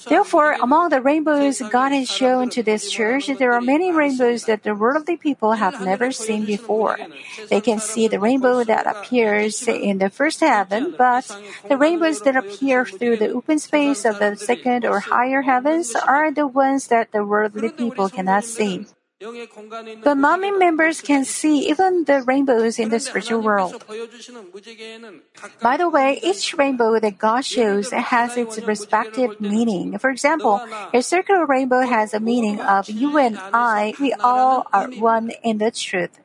Therefore, 0.08 0.54
among 0.62 0.90
the 0.90 1.02
rainbows 1.02 1.62
God 1.72 1.92
has 1.92 2.10
shown 2.10 2.50
to 2.50 2.64
this 2.64 2.90
church, 2.92 3.28
there 3.28 3.54
are 3.54 3.62
many 3.62 3.92
rainbows 3.92 4.46
that 4.46 4.64
the 4.64 4.76
worldly 4.76 5.18
people 5.18 5.54
have 5.54 5.82
never 5.82 6.12
seen 6.12 6.46
before. 6.46 6.98
They 7.50 7.62
can 7.62 7.80
see 7.80 8.08
the 8.08 8.20
rainbow 8.20 8.64
that 8.64 8.88
appears 8.88 9.68
in 9.68 9.98
the 9.98 10.10
first 10.10 10.40
heaven, 10.40 10.96
but 10.98 11.26
the 11.68 11.78
rainbows 11.78 12.22
that 12.22 12.36
appear 12.36 12.86
through 12.86 13.18
the 13.18 13.30
open 13.30 13.60
space 13.60 14.06
of 14.06 14.20
the 14.20 14.36
second 14.36 14.86
or 14.86 15.00
higher 15.00 15.42
heavens 15.42 15.96
are 15.96 16.32
the 16.32 16.48
ones 16.48 16.88
that 16.88 17.12
the 17.12 17.26
worldly 17.26 17.70
people 17.70 18.10
cannot 18.10 18.44
see. 18.44 18.86
But 19.22 20.18
Manmin 20.18 20.58
members 20.58 21.00
can 21.02 21.26
see 21.26 21.70
even 21.70 22.06
the 22.06 22.24
rainbows 22.24 22.80
in 22.80 22.90
the 22.90 23.00
spiritual 23.00 23.42
world. 23.42 23.84
By 25.62 25.78
the 25.78 25.90
way, 25.90 26.20
each 26.24 26.58
rainbow 26.58 27.00
that 27.00 27.20
God 27.20 27.46
shows 27.46 27.92
has 27.92 28.36
its 28.36 28.58
respective 28.60 29.40
meaning. 29.40 29.98
For 30.00 30.10
example, 30.10 30.60
a 30.92 31.04
circular 31.04 31.46
rainbow 31.46 31.82
has 31.82 32.16
a 32.16 32.20
meaning 32.20 32.60
of 32.62 32.90
you 32.90 33.16
and 33.18 33.38
I, 33.38 33.94
we 34.00 34.14
all 34.14 34.66
are 34.74 34.90
one 34.90 35.32
in 35.44 35.60
the 35.60 35.70
truth. 35.70 36.18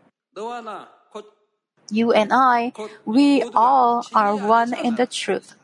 You 1.91 2.12
and 2.12 2.33
I, 2.33 2.73
we 3.05 3.43
all 3.55 4.07
are 4.15 4.37
one 4.37 4.73
in 4.73 4.97
the 4.97 5.07
truth. 5.07 5.55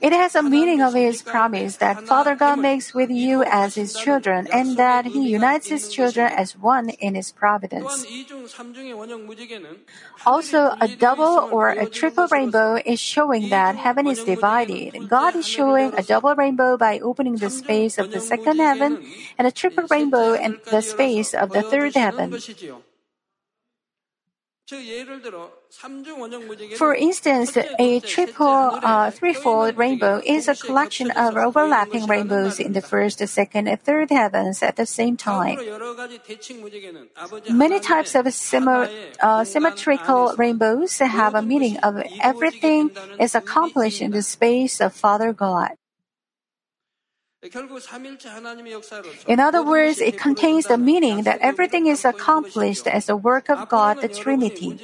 It 0.00 0.12
has 0.12 0.34
a 0.34 0.42
meaning 0.42 0.82
of 0.82 0.94
His 0.94 1.22
promise 1.22 1.76
that 1.76 2.04
Father 2.06 2.34
God 2.34 2.58
makes 2.58 2.92
with 2.92 3.10
you 3.10 3.44
as 3.44 3.76
His 3.76 3.94
children 3.94 4.48
and 4.50 4.76
that 4.76 5.06
He 5.06 5.28
unites 5.30 5.68
His 5.68 5.88
children 5.88 6.32
as 6.32 6.58
one 6.58 6.88
in 6.88 7.14
His 7.14 7.30
providence. 7.30 8.04
Also, 10.26 10.74
a 10.80 10.88
double 10.88 11.48
or 11.50 11.70
a 11.70 11.86
triple 11.86 12.26
rainbow 12.26 12.76
is 12.84 12.98
showing 12.98 13.50
that 13.50 13.76
heaven 13.76 14.06
is 14.08 14.24
divided. 14.24 15.08
God 15.08 15.36
is 15.36 15.46
showing 15.46 15.94
a 15.94 16.02
double 16.02 16.34
rainbow 16.34 16.76
by 16.76 16.98
opening 16.98 17.36
the 17.36 17.50
space 17.50 17.98
of 17.98 18.10
the 18.10 18.20
second 18.20 18.58
heaven 18.58 18.98
and 19.38 19.46
a 19.46 19.52
triple 19.52 19.86
rainbow 19.88 20.34
in 20.34 20.58
the 20.70 20.82
space 20.82 21.32
of 21.34 21.52
the 21.52 21.62
third 21.62 21.94
heaven. 21.94 22.36
For 26.76 26.94
instance, 26.94 27.56
a 27.56 28.00
triple, 28.00 28.78
uh, 28.82 29.10
threefold 29.10 29.76
rainbow 29.76 30.22
is 30.24 30.48
a 30.48 30.54
collection 30.54 31.10
of 31.10 31.36
overlapping 31.36 32.06
rainbows 32.06 32.60
in 32.60 32.72
the 32.72 32.80
first, 32.80 33.26
second, 33.26 33.68
and 33.68 33.80
third 33.80 34.10
heavens 34.10 34.62
at 34.62 34.76
the 34.76 34.86
same 34.86 35.16
time. 35.16 35.58
Many 37.50 37.80
types 37.80 38.14
of 38.14 38.26
uh, 38.26 39.44
symmetrical 39.44 40.34
rainbows 40.36 40.98
have 40.98 41.34
a 41.34 41.42
meaning 41.42 41.76
of 41.78 42.02
everything 42.20 42.90
is 43.18 43.34
accomplished 43.34 44.00
in 44.00 44.12
the 44.12 44.22
space 44.22 44.80
of 44.80 44.94
Father 44.94 45.32
God. 45.32 45.79
In 49.26 49.40
other 49.40 49.64
words, 49.64 49.98
it 49.98 50.18
contains 50.18 50.66
the 50.66 50.76
meaning 50.76 51.22
that 51.22 51.40
everything 51.40 51.86
is 51.86 52.04
accomplished 52.04 52.86
as 52.86 53.06
the 53.06 53.16
work 53.16 53.48
of 53.48 53.66
God, 53.66 54.02
the 54.02 54.08
Trinity. 54.08 54.76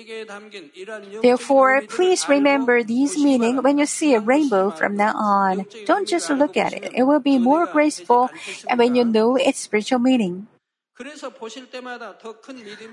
Therefore, 1.20 1.82
please 1.86 2.28
remember 2.30 2.82
these 2.82 3.18
meaning 3.18 3.62
when 3.62 3.76
you 3.76 3.84
see 3.84 4.14
a 4.14 4.20
rainbow 4.20 4.70
from 4.70 4.96
now 4.96 5.12
on. 5.14 5.66
Don't 5.84 6.08
just 6.08 6.30
look 6.30 6.56
at 6.56 6.72
it. 6.72 6.92
It 6.94 7.02
will 7.02 7.20
be 7.20 7.38
more 7.38 7.66
graceful 7.66 8.30
and 8.68 8.78
when 8.78 8.94
you 8.94 9.04
know 9.04 9.36
its 9.36 9.60
spiritual 9.60 9.98
meaning. 9.98 10.48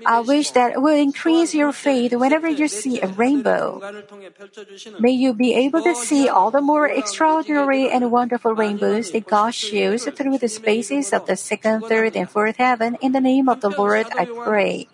I 0.06 0.20
wish 0.20 0.50
that 0.50 0.82
will 0.82 0.96
increase 0.96 1.54
your 1.54 1.72
faith 1.72 2.12
whenever 2.12 2.48
you 2.48 2.68
see 2.68 3.00
a 3.00 3.08
rainbow. 3.08 3.80
May 5.00 5.12
you 5.12 5.32
be 5.32 5.54
able 5.54 5.80
to 5.82 5.94
see 5.94 6.28
all 6.28 6.50
the 6.50 6.60
more 6.60 6.86
extraordinary 6.86 7.88
and 7.88 8.10
wonderful 8.10 8.52
rainbows 8.52 9.10
that 9.12 9.26
God 9.26 9.54
shows 9.54 10.04
through 10.04 10.36
the 10.36 10.48
spaces 10.48 11.14
of 11.14 11.26
the 11.26 11.36
second, 11.36 11.86
third, 11.88 12.14
and 12.14 12.28
fourth 12.28 12.56
heaven. 12.56 12.96
In 13.00 13.12
the 13.12 13.20
name 13.20 13.48
of 13.48 13.62
the 13.62 13.70
Lord, 13.70 14.06
I 14.12 14.26
pray. 14.26 14.88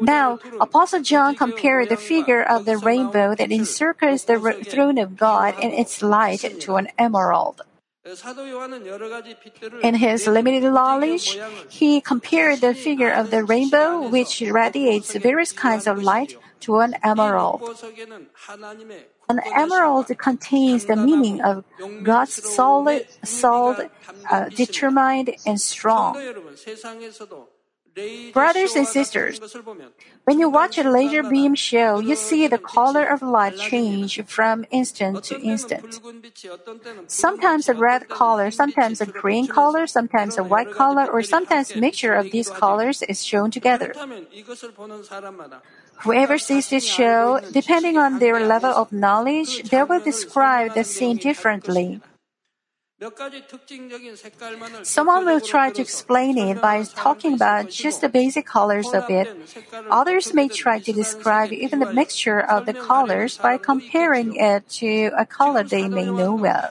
Now, 0.00 0.38
Apostle 0.60 1.02
John 1.02 1.36
compared 1.36 1.88
the 1.88 1.96
figure 1.96 2.42
of 2.42 2.64
the 2.64 2.78
rainbow 2.78 3.36
that 3.36 3.52
encircles 3.52 4.24
the 4.24 4.40
throne 4.64 4.98
of 4.98 5.16
God 5.16 5.54
and 5.62 5.72
its 5.72 6.02
light 6.02 6.42
to 6.60 6.76
an 6.76 6.88
emerald. 6.98 7.62
In 9.82 9.94
his 9.94 10.26
limited 10.26 10.62
knowledge, 10.62 11.38
he 11.70 12.02
compared 12.02 12.60
the 12.60 12.74
figure 12.74 13.10
of 13.10 13.30
the 13.30 13.44
rainbow, 13.44 14.08
which 14.08 14.42
radiates 14.42 15.14
various 15.14 15.52
kinds 15.52 15.86
of 15.86 16.02
light, 16.02 16.36
to 16.60 16.78
an 16.80 16.94
emerald. 17.02 17.62
An 19.28 19.40
emerald 19.54 20.06
contains 20.18 20.84
the 20.84 20.96
meaning 20.96 21.40
of 21.40 21.64
God's 22.02 22.42
solid, 22.42 23.06
solid 23.22 23.90
uh, 24.30 24.48
determined, 24.48 25.34
and 25.46 25.60
strong. 25.60 26.16
Brothers 28.32 28.74
and 28.74 28.86
sisters, 28.86 29.40
when 30.24 30.40
you 30.40 30.48
watch 30.48 30.78
a 30.78 30.88
laser 30.88 31.22
beam 31.22 31.54
show, 31.54 32.00
you 32.00 32.16
see 32.16 32.46
the 32.48 32.58
color 32.58 33.04
of 33.04 33.22
light 33.22 33.56
change 33.56 34.20
from 34.26 34.66
instant 34.70 35.22
to 35.24 35.40
instant. 35.40 36.00
Sometimes 37.06 37.68
a 37.68 37.74
red 37.74 38.08
color, 38.08 38.50
sometimes 38.50 39.00
a 39.00 39.06
green 39.06 39.46
color, 39.46 39.86
sometimes 39.86 40.38
a 40.38 40.42
white 40.42 40.72
color, 40.72 41.06
or 41.06 41.22
sometimes 41.22 41.76
mixture 41.76 42.14
of 42.14 42.30
these 42.32 42.50
colors 42.50 43.02
is 43.02 43.24
shown 43.24 43.50
together. 43.50 43.94
Whoever 46.02 46.38
sees 46.38 46.70
this 46.70 46.84
show, 46.84 47.40
depending 47.52 47.96
on 47.96 48.18
their 48.18 48.44
level 48.44 48.70
of 48.70 48.92
knowledge, 48.92 49.70
they 49.70 49.82
will 49.82 50.00
describe 50.00 50.74
the 50.74 50.84
scene 50.84 51.16
differently. 51.16 52.00
Someone 54.84 55.26
will 55.26 55.40
try 55.40 55.70
to 55.70 55.82
explain 55.82 56.38
it 56.38 56.62
by 56.62 56.84
talking 56.84 57.34
about 57.34 57.68
just 57.68 58.00
the 58.02 58.08
basic 58.08 58.46
colors 58.46 58.86
of 58.94 59.10
it. 59.10 59.26
Others 59.90 60.32
may 60.32 60.46
try 60.46 60.78
to 60.78 60.92
describe 60.92 61.52
even 61.52 61.80
the 61.80 61.92
mixture 61.92 62.38
of 62.38 62.66
the 62.66 62.72
colors 62.72 63.36
by 63.36 63.58
comparing 63.58 64.36
it 64.36 64.68
to 64.78 65.10
a 65.18 65.26
color 65.26 65.64
they 65.64 65.88
may 65.88 66.06
know 66.06 66.36
well. 66.36 66.70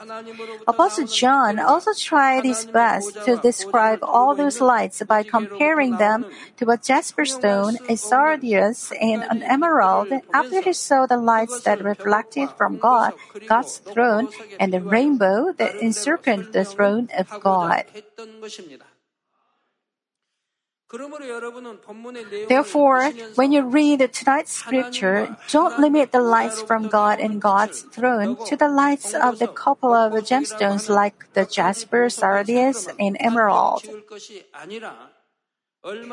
Apostle 0.66 1.06
John 1.06 1.58
also 1.58 1.92
tried 1.92 2.44
his 2.44 2.64
best 2.64 3.12
to 3.26 3.36
describe 3.36 3.98
all 4.02 4.34
those 4.34 4.62
lights 4.62 5.02
by 5.06 5.24
comparing 5.24 5.98
them 5.98 6.24
to 6.56 6.70
a 6.70 6.78
jasper 6.78 7.26
stone, 7.26 7.76
a 7.90 7.96
sardius, 7.96 8.92
and 8.98 9.22
an 9.24 9.42
emerald 9.42 10.08
after 10.32 10.62
he 10.62 10.72
saw 10.72 11.04
the 11.04 11.18
lights 11.18 11.60
that 11.62 11.84
reflected 11.84 12.48
from 12.56 12.78
God, 12.78 13.12
God's 13.46 13.76
throne, 13.76 14.28
and 14.58 14.72
the 14.72 14.80
rainbow 14.80 15.52
that 15.52 15.76
encircled 15.76 16.13
the 16.16 16.64
throne 16.64 17.08
of 17.16 17.28
God. 17.40 17.84
Therefore, 22.48 23.10
when 23.34 23.52
you 23.52 23.62
read 23.62 24.12
tonight's 24.12 24.52
scripture, 24.52 25.36
don't 25.50 25.80
limit 25.80 26.12
the 26.12 26.20
lights 26.20 26.62
from 26.62 26.88
God 26.88 27.18
and 27.18 27.40
God's 27.40 27.82
throne 27.82 28.36
to 28.46 28.56
the 28.56 28.68
lights 28.68 29.14
of 29.14 29.38
the 29.38 29.48
couple 29.48 29.92
of 29.92 30.12
gemstones 30.22 30.88
like 30.88 31.32
the 31.34 31.46
jasper, 31.46 32.08
sardius, 32.08 32.88
and 32.98 33.16
emerald. 33.18 33.82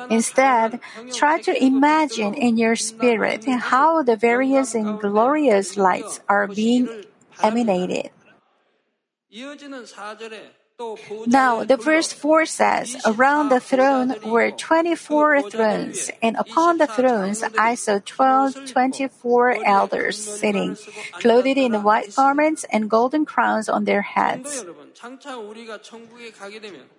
Instead, 0.10 0.80
try 1.14 1.40
to 1.42 1.64
imagine 1.64 2.34
in 2.34 2.58
your 2.58 2.76
spirit 2.76 3.46
how 3.46 4.04
the 4.04 4.16
various 4.16 4.76
and 4.76 5.00
glorious 5.00 5.78
lights 5.78 6.20
are 6.28 6.48
being 6.48 6.90
emanated. 7.42 8.12
Now, 11.28 11.64
the 11.64 11.78
verse 11.78 12.12
4 12.12 12.46
says, 12.46 12.98
Around 13.06 13.50
the 13.50 13.60
throne 13.60 14.16
were 14.26 14.50
24 14.50 15.50
thrones, 15.50 16.10
and 16.22 16.36
upon 16.38 16.78
the 16.80 16.88
thrones 16.88 17.44
I 17.58 17.76
saw 17.76 18.00
12, 18.04 18.72
24 18.72 19.64
elders 19.64 20.18
sitting, 20.18 20.78
clothed 21.14 21.58
in 21.58 21.84
white 21.84 22.16
garments 22.16 22.66
and 22.72 22.90
golden 22.90 23.26
crowns 23.26 23.70
on 23.70 23.86
their 23.86 24.02
heads. 24.02 24.66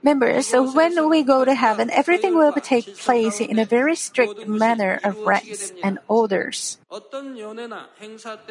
Members, 0.02 0.46
so 0.46 0.72
when 0.72 1.08
we 1.08 1.22
go 1.22 1.44
to 1.44 1.54
heaven, 1.54 1.90
everything 1.90 2.36
will 2.36 2.52
take 2.52 2.96
place 2.98 3.40
in 3.40 3.58
a 3.58 3.64
very 3.64 3.96
strict 3.96 4.46
manner 4.46 5.00
of 5.02 5.18
ranks 5.18 5.72
and 5.82 5.98
orders. 6.08 6.78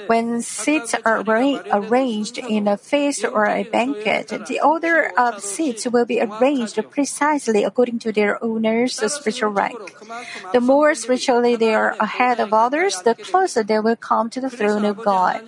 When 0.08 0.42
seats 0.42 0.96
are 1.06 1.22
arra- 1.22 1.62
arranged 1.72 2.40
in 2.40 2.68
a 2.68 2.76
feast 2.76 3.24
or 3.24 3.46
a 3.46 3.64
banquet, 3.64 4.34
the 4.48 4.60
order 4.64 5.12
of 5.16 5.44
seats 5.44 5.86
will 5.86 6.06
be 6.06 6.20
arranged 6.20 6.82
precisely 6.90 7.64
according 7.64 8.00
to 8.00 8.12
their 8.12 8.44
owner's 8.44 8.98
spiritual 8.98 9.52
rank. 9.52 9.78
The 10.54 10.60
more 10.60 10.96
spiritually 10.96 11.56
they 11.56 11.76
are 11.76 11.96
ahead 12.00 12.40
of 12.40 12.52
others, 12.52 13.00
the 13.06 13.14
closer 13.14 13.62
they 13.62 13.80
will 13.80 13.96
come 13.96 14.32
to 14.32 14.42
the 14.42 14.50
throne 14.50 14.86
of 14.86 14.98
God. 15.06 15.42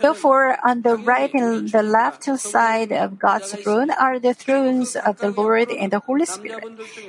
Therefore, 0.00 0.56
on 0.64 0.80
the 0.80 0.96
right 0.96 1.32
and 1.34 1.68
the 1.68 1.82
left 1.82 2.24
side 2.40 2.92
of 2.92 3.18
God's 3.18 3.52
throne 3.52 3.90
are 3.90 4.18
the 4.18 4.32
thrones 4.32 4.96
of 4.96 5.18
the 5.18 5.30
Lord 5.30 5.70
and 5.70 5.92
the 5.92 6.00
Holy 6.00 6.24
Spirit. 6.24 6.64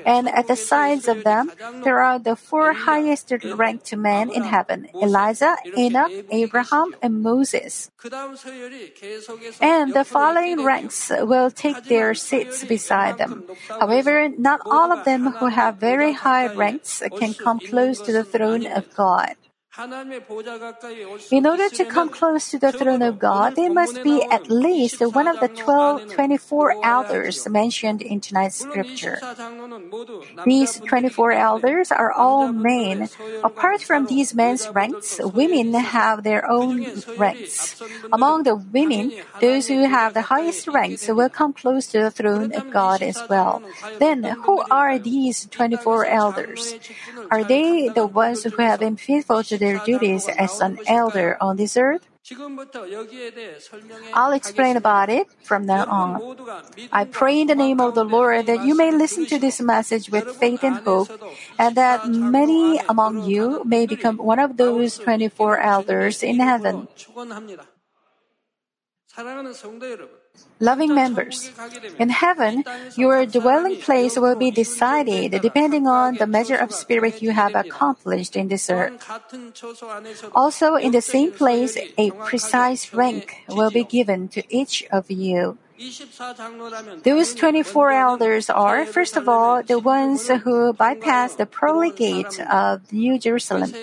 And 0.06 0.28
at 0.28 0.48
the 0.48 0.58
sides 0.58 1.08
of 1.08 1.24
them, 1.24 1.52
there 1.84 2.00
are 2.04 2.20
the 2.20 2.36
four 2.36 2.74
highest 2.74 3.32
ranked 3.56 3.96
men 3.96 4.30
in 4.30 4.44
heaven 4.44 4.57
Elijah, 5.02 5.56
Enoch, 5.78 6.12
Abraham, 6.32 6.96
and 7.02 7.22
Moses. 7.22 7.92
And 9.62 9.94
the 9.94 10.06
following 10.06 10.64
ranks 10.64 11.12
will 11.12 11.52
take 11.52 11.84
their 11.86 12.14
seats 12.14 12.64
beside 12.66 13.18
them. 13.18 13.44
However, 13.70 14.30
not 14.30 14.62
all 14.66 14.92
of 14.92 15.06
them 15.06 15.32
who 15.38 15.48
have 15.48 15.78
very 15.78 16.14
high 16.14 16.48
ranks 16.54 17.04
can 17.18 17.34
come 17.34 17.60
close 17.60 18.00
to 18.02 18.12
the 18.12 18.24
throne 18.24 18.66
of 18.66 18.94
God. 18.96 19.36
In 19.80 21.46
order 21.46 21.70
to 21.70 21.86
come 21.86 22.10
close 22.10 22.50
to 22.50 22.58
the 22.58 22.72
throne 22.72 23.04
of 23.04 23.20
God, 23.20 23.56
they 23.56 23.70
must 23.70 24.02
be 24.04 24.24
at 24.24 24.50
least 24.50 25.02
one 25.02 25.28
of 25.28 25.40
the 25.40 25.50
12, 25.50 26.14
24 26.14 26.86
elders 26.86 27.48
mentioned 27.48 28.02
in 28.02 28.20
tonight's 28.20 28.58
scripture. 28.58 29.20
These 30.46 30.80
24 30.82 31.32
elders 31.34 31.92
are 31.92 32.12
all 32.12 32.52
men. 32.52 33.10
Apart 33.44 33.84
from 33.84 34.08
these 34.08 34.34
men's 34.34 34.68
ranks, 34.70 35.20
women 35.22 35.74
have 35.76 36.24
their 36.24 36.50
own 36.50 36.86
ranks. 37.18 37.82
Among 38.12 38.44
the 38.44 38.56
women, 38.56 39.14
those 39.42 39.68
who 39.68 39.86
have 39.86 40.16
the 40.16 40.24
highest 40.34 40.68
ranks 40.68 41.08
will 41.08 41.30
come 41.30 41.54
close 41.54 41.86
to 41.88 42.02
the 42.02 42.12
throne 42.12 42.52
of 42.54 42.72
God 42.72 43.04
as 43.04 43.22
well. 43.30 43.62
Then, 44.00 44.24
who 44.24 44.64
are 44.72 44.98
these 44.98 45.46
24 45.46 46.06
elders? 46.06 46.74
Are 47.30 47.44
they 47.44 47.90
the 47.90 48.08
ones 48.08 48.44
who 48.44 48.58
have 48.58 48.80
been 48.80 48.98
faithful 48.98 49.44
to 49.44 49.58
their 49.68 49.84
duties 49.84 50.32
as 50.32 50.64
an 50.64 50.80
elder 50.88 51.36
on 51.44 51.60
this 51.60 51.76
earth? 51.76 52.08
I'll 54.14 54.36
explain 54.36 54.76
about 54.76 55.10
it 55.10 55.28
from 55.44 55.66
now 55.66 55.86
on. 55.88 56.20
I 56.92 57.06
pray 57.06 57.40
in 57.40 57.48
the 57.48 57.56
name 57.56 57.80
of 57.80 57.96
the 57.96 58.04
Lord 58.04 58.48
that 58.48 58.64
you 58.64 58.76
may 58.76 58.92
listen 58.92 59.26
to 59.28 59.40
this 59.40 59.62
message 59.62 60.12
with 60.12 60.36
faith 60.36 60.64
and 60.64 60.84
hope, 60.84 61.08
and 61.58 61.76
that 61.76 62.08
many 62.08 62.80
among 62.90 63.24
you 63.24 63.64
may 63.64 63.88
become 63.88 64.18
one 64.18 64.40
of 64.40 64.58
those 64.58 64.98
24 65.00 65.60
elders 65.60 66.24
in 66.24 66.40
heaven. 66.40 66.88
Loving 70.60 70.96
members, 70.96 71.52
in 72.00 72.10
heaven, 72.10 72.64
your 72.96 73.26
dwelling 73.28 73.78
place 73.78 74.18
will 74.18 74.36
be 74.36 74.50
decided 74.50 75.40
depending 75.42 75.86
on 75.86 76.16
the 76.16 76.26
measure 76.26 76.58
of 76.58 76.74
spirit 76.74 77.22
you 77.22 77.30
have 77.32 77.54
accomplished 77.54 78.36
in 78.36 78.48
this 78.48 78.70
earth. 78.70 78.98
Also, 80.34 80.76
in 80.76 80.92
the 80.92 81.02
same 81.02 81.32
place, 81.32 81.78
a 81.98 82.10
precise 82.26 82.92
rank 82.92 83.44
will 83.50 83.70
be 83.70 83.84
given 83.84 84.28
to 84.30 84.42
each 84.50 84.84
of 84.92 85.12
you. 85.12 85.60
Those 87.04 87.36
24 87.36 87.92
elders 87.92 88.50
are, 88.50 88.86
first 88.86 89.16
of 89.16 89.30
all, 89.30 89.62
the 89.62 89.78
ones 89.78 90.28
who 90.28 90.74
bypass 90.74 91.36
the 91.36 91.46
pearly 91.46 91.92
gate 91.92 92.40
of 92.42 92.92
New 92.92 93.20
Jerusalem. 93.20 93.74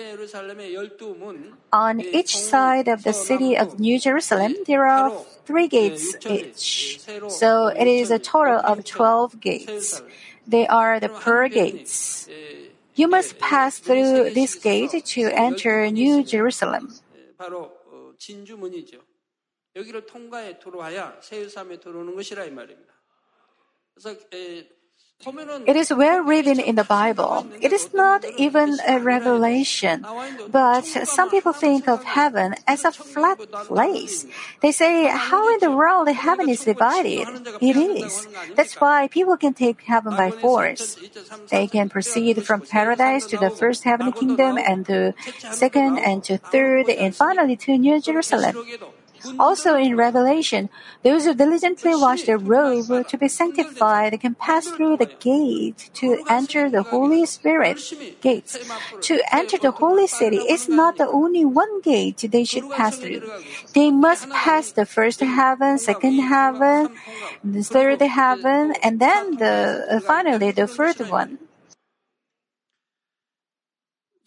On 1.71 2.01
each 2.01 2.37
side 2.37 2.87
of 2.87 3.03
the 3.03 3.13
city 3.13 3.55
of 3.57 3.79
New 3.79 3.97
Jerusalem, 3.99 4.55
there 4.67 4.85
are 4.85 5.11
three 5.45 5.67
gates 5.67 6.15
each. 6.27 6.99
So 7.29 7.67
it 7.67 7.87
is 7.87 8.11
a 8.11 8.19
total 8.19 8.59
of 8.59 8.83
12 8.83 9.39
gates. 9.39 10.01
They 10.45 10.67
are 10.67 10.99
the 10.99 11.09
pearl 11.09 11.47
gates. 11.49 12.27
You 12.95 13.07
must 13.07 13.39
pass 13.39 13.79
through 13.79 14.31
this 14.31 14.55
gate 14.55 14.91
to 15.15 15.21
enter 15.31 15.89
New 15.91 16.23
Jerusalem. 16.23 16.95
여기를 19.76 20.06
통과해 20.06 20.58
들어와야 20.58 21.16
세유삼에 21.20 21.78
들어오는 21.80 22.14
것이라 22.14 22.44
이 22.44 22.50
말입니다. 22.50 22.92
그래서 23.94 24.18
에, 24.32 24.68
It 25.22 25.76
is 25.76 25.92
well 25.92 26.22
written 26.22 26.58
in 26.58 26.76
the 26.76 26.84
Bible. 26.84 27.46
It 27.60 27.74
is 27.74 27.92
not 27.92 28.24
even 28.38 28.78
a 28.88 28.98
revelation. 28.98 30.02
But 30.50 30.86
some 30.86 31.28
people 31.28 31.52
think 31.52 31.88
of 31.88 32.02
heaven 32.04 32.54
as 32.66 32.86
a 32.86 32.90
flat 32.90 33.36
place. 33.68 34.24
They 34.62 34.72
say, 34.72 35.08
how 35.08 35.52
in 35.52 35.60
the 35.60 35.70
world 35.70 36.08
heaven 36.08 36.48
is 36.48 36.64
divided? 36.64 37.28
It 37.60 37.76
is. 37.76 38.28
That's 38.56 38.80
why 38.80 39.08
people 39.08 39.36
can 39.36 39.52
take 39.52 39.82
heaven 39.82 40.16
by 40.16 40.30
force. 40.30 40.96
They 41.50 41.66
can 41.66 41.90
proceed 41.90 42.42
from 42.46 42.62
paradise 42.62 43.26
to 43.26 43.36
the 43.36 43.50
first 43.50 43.84
heavenly 43.84 44.12
kingdom 44.12 44.56
and 44.56 44.86
to 44.86 45.12
second 45.52 45.98
and 45.98 46.24
to 46.24 46.38
third 46.38 46.88
and 46.88 47.14
finally 47.14 47.56
to 47.56 47.76
New 47.76 48.00
Jerusalem. 48.00 48.56
Also 49.39 49.75
in 49.75 49.95
Revelation, 49.95 50.69
those 51.03 51.25
who 51.25 51.33
diligently 51.33 51.95
wash 51.95 52.23
their 52.23 52.37
robe 52.37 53.07
to 53.07 53.17
be 53.17 53.27
sanctified 53.27 54.19
can 54.19 54.35
pass 54.35 54.67
through 54.67 54.97
the 54.97 55.11
gate 55.19 55.89
to 55.95 56.23
enter 56.29 56.69
the 56.69 56.83
Holy 56.83 57.25
Spirit 57.25 57.79
gates. 58.21 58.57
To 59.01 59.21
enter 59.31 59.57
the 59.57 59.71
holy 59.71 60.07
city 60.07 60.37
is 60.37 60.67
not 60.69 60.97
the 60.97 61.07
only 61.07 61.45
one 61.45 61.81
gate 61.81 62.25
they 62.29 62.43
should 62.43 62.69
pass 62.71 62.97
through. 62.97 63.21
They 63.73 63.91
must 63.91 64.29
pass 64.29 64.71
the 64.71 64.85
first 64.85 65.19
heaven, 65.19 65.77
second 65.77 66.19
heaven, 66.19 66.89
the 67.43 67.63
third 67.63 68.01
heaven, 68.01 68.73
and 68.83 68.99
then 68.99 69.37
the 69.37 69.85
uh, 69.89 69.99
finally 69.99 70.51
the 70.51 70.67
fourth 70.67 70.99
one. 71.09 71.39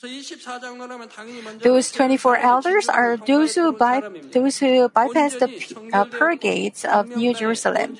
Those 0.00 1.90
24 1.90 2.36
elders 2.36 2.88
are 2.88 3.16
those 3.16 3.56
who, 3.56 3.72
by, 3.72 4.00
those 4.30 4.58
who 4.58 4.88
bypass 4.88 5.34
the 5.34 5.50
uh, 5.92 6.04
pearl 6.04 6.36
gates 6.36 6.84
of 6.84 7.16
New 7.16 7.34
Jerusalem. 7.34 7.98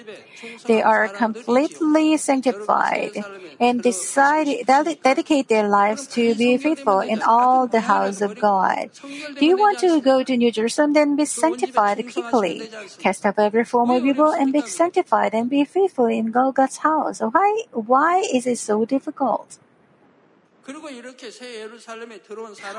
They 0.66 0.80
are 0.80 1.08
completely 1.08 2.16
sanctified 2.16 3.24
and 3.58 3.82
decide, 3.82 4.46
dedicate 4.66 5.48
their 5.48 5.68
lives 5.68 6.06
to 6.14 6.36
be 6.36 6.56
faithful 6.56 7.00
in 7.00 7.20
all 7.20 7.66
the 7.66 7.80
house 7.80 8.20
of 8.20 8.38
God. 8.38 8.90
Do 9.36 9.44
you 9.44 9.58
want 9.58 9.80
to 9.80 10.00
go 10.00 10.22
to 10.22 10.36
New 10.36 10.52
Jerusalem? 10.52 10.92
Then 10.92 11.16
be 11.16 11.24
sanctified 11.24 11.98
quickly. 12.12 12.70
Cast 12.98 13.26
off 13.26 13.40
every 13.40 13.64
form 13.64 13.90
of 13.90 14.06
evil 14.06 14.30
and 14.30 14.52
be 14.52 14.62
sanctified 14.62 15.34
and 15.34 15.50
be 15.50 15.64
faithful 15.64 16.06
in 16.06 16.30
God's 16.30 16.78
house. 16.78 17.18
Why, 17.18 17.64
why 17.72 18.22
is 18.32 18.46
it 18.46 18.58
so 18.58 18.84
difficult? 18.84 19.58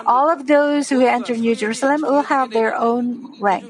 All 0.06 0.30
of 0.30 0.46
those 0.48 0.90
who 0.90 1.02
enter 1.06 1.36
New 1.36 1.56
Jerusalem 1.56 2.02
will 2.02 2.22
have 2.22 2.52
their 2.52 2.76
own 2.76 3.40
rank. 3.42 3.66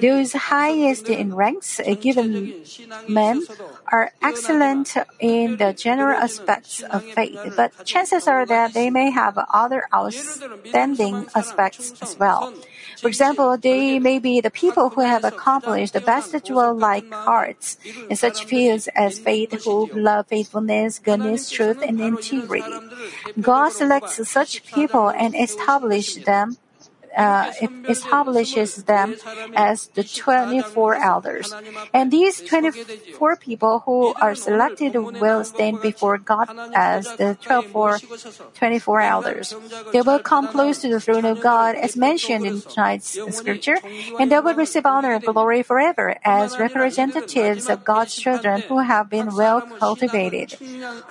Those 0.00 0.32
highest 0.32 1.08
in 1.08 1.34
ranks 1.34 1.80
given 2.00 2.64
men 3.08 3.44
are 3.92 4.12
excellent 4.22 4.96
in 5.20 5.56
the 5.58 5.72
general 5.74 6.16
aspects 6.16 6.82
of 6.82 7.04
faith, 7.04 7.38
but 7.56 7.72
chances 7.84 8.26
are 8.26 8.46
that 8.46 8.72
they 8.72 8.88
may 8.90 9.10
have 9.10 9.38
other 9.52 9.84
outstanding 9.92 11.26
aspects 11.34 11.92
as 12.00 12.18
well. 12.18 12.54
For 13.00 13.08
example, 13.08 13.56
they 13.56 13.98
may 13.98 14.18
be 14.18 14.40
the 14.40 14.50
people 14.50 14.90
who 14.90 15.02
have 15.02 15.24
accomplished 15.24 15.92
the 15.92 16.00
best 16.00 16.34
jewel-like 16.44 17.10
hearts 17.12 17.76
in 18.08 18.16
such 18.16 18.44
fields 18.44 18.88
as 18.94 19.18
faith, 19.18 19.52
hope, 19.64 19.90
love, 19.94 20.26
faithfulness, 20.28 20.98
goodness, 20.98 21.50
truth, 21.50 21.82
and 21.82 22.00
integrity. 22.00 22.72
God 23.40 23.70
selects 23.70 24.28
such 24.28 24.64
people 24.64 25.08
and 25.10 25.34
establishes 25.34 26.24
them 26.24 26.56
uh, 27.16 27.52
establishes 27.88 28.84
them 28.84 29.16
as 29.54 29.88
the 29.94 30.04
24 30.04 30.96
elders. 30.96 31.54
And 31.92 32.10
these 32.10 32.42
24 32.42 33.36
people 33.36 33.82
who 33.86 34.14
are 34.20 34.34
selected 34.34 34.94
will 34.94 35.44
stand 35.44 35.80
before 35.80 36.18
God 36.18 36.48
as 36.74 37.16
the 37.16 37.36
12 37.40 38.02
24 38.54 39.00
elders. 39.00 39.54
They 39.92 40.02
will 40.02 40.18
come 40.18 40.48
close 40.48 40.80
to 40.82 40.88
the 40.88 41.00
throne 41.00 41.24
of 41.24 41.40
God 41.40 41.74
as 41.76 41.96
mentioned 41.96 42.46
in 42.46 42.60
tonight's 42.60 43.18
scripture, 43.30 43.78
and 44.18 44.30
they 44.30 44.40
will 44.40 44.54
receive 44.54 44.86
honor 44.86 45.14
and 45.14 45.24
glory 45.24 45.62
forever 45.62 46.16
as 46.24 46.58
representatives 46.58 47.68
of 47.68 47.84
God's 47.84 48.14
children 48.14 48.62
who 48.68 48.78
have 48.78 49.08
been 49.08 49.34
well 49.34 49.60
cultivated. 49.62 50.58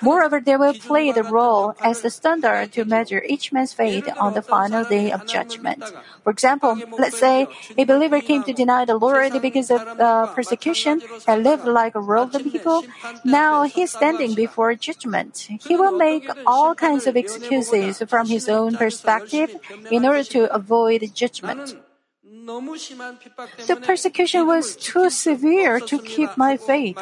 Moreover, 0.02 0.40
they 0.40 0.58
will 0.58 0.74
play 0.74 1.12
the 1.12 1.24
role 1.24 1.74
as 1.82 2.02
the 2.02 2.10
standard 2.10 2.72
to 2.74 2.86
measure 2.86 3.24
each 3.28 3.52
man's 3.52 3.74
faith 3.74 4.08
on 4.20 4.34
the 4.34 4.42
final 4.42 4.84
day 4.86 5.12
of 5.12 5.26
judgment. 5.26 5.84
For 6.24 6.32
example, 6.32 6.78
let's 6.98 7.20
say 7.20 7.48
a 7.78 7.84
believer 7.84 8.22
came 8.22 8.44
to 8.44 8.54
deny 8.54 8.86
the 8.86 8.98
Lord 8.98 9.42
because 9.42 9.70
of 9.72 9.82
uh, 9.82 10.28
persecution 10.28 11.02
and 11.28 11.44
lived 11.44 11.66
like 11.66 11.96
a 11.96 12.02
worldly 12.02 12.44
people. 12.44 12.84
Now 13.24 13.64
he's 13.64 13.92
standing 13.92 14.34
before 14.34 14.74
judgment. 14.76 15.48
He 15.62 15.76
will 15.76 15.98
make 15.98 16.28
all 16.46 16.76
kinds 16.76 17.08
of 17.08 17.16
excuses 17.16 18.02
from 18.08 18.28
his 18.28 18.50
own 18.50 18.76
perspective 18.76 19.56
in 19.92 20.06
order 20.06 20.24
to 20.36 20.54
avoid 20.54 21.14
judgment. 21.14 21.78
The 22.24 23.82
persecution 23.82 24.46
was 24.46 24.76
too 24.76 25.10
severe 25.10 25.80
to 25.80 26.00
keep 26.00 26.38
my 26.38 26.58
faith. 26.58 26.98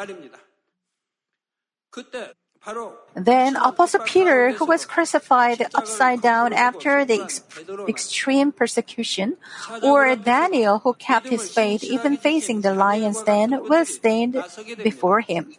Then 3.14 3.56
Apostle 3.56 4.00
Peter, 4.00 4.52
who 4.52 4.64
was 4.64 4.86
crucified 4.86 5.66
upside 5.74 6.22
down 6.22 6.52
after 6.52 7.04
the 7.04 7.20
ex- 7.20 7.42
extreme 7.86 8.52
persecution, 8.52 9.36
or 9.82 10.16
Daniel, 10.16 10.78
who 10.80 10.94
kept 10.94 11.28
his 11.28 11.52
faith 11.52 11.84
even 11.84 12.16
facing 12.16 12.62
the 12.62 12.74
lion's 12.74 13.22
den, 13.22 13.62
will 13.68 13.84
stand 13.84 14.42
before 14.82 15.20
him. 15.20 15.54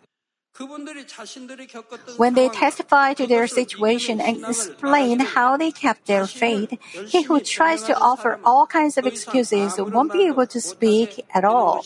When 2.18 2.34
they 2.34 2.48
testify 2.48 3.13
to 3.15 3.28
their 3.28 3.46
situation 3.46 4.22
and 4.22 4.44
explain 4.46 5.20
how 5.20 5.58
they 5.58 5.72
kept 5.72 6.08
their 6.08 6.26
faith, 6.26 6.72
he 7.08 7.24
who 7.24 7.41
tries 7.41 7.84
to 7.84 7.98
offer 8.00 8.39
all 8.46 8.65
kinds 8.65 8.98
of 8.98 9.06
excuses 9.06 9.78
won't 9.78 10.13
be 10.13 10.28
able 10.28 10.48
to 10.48 10.62
speak 10.62 11.26
at 11.34 11.44
all. 11.44 11.84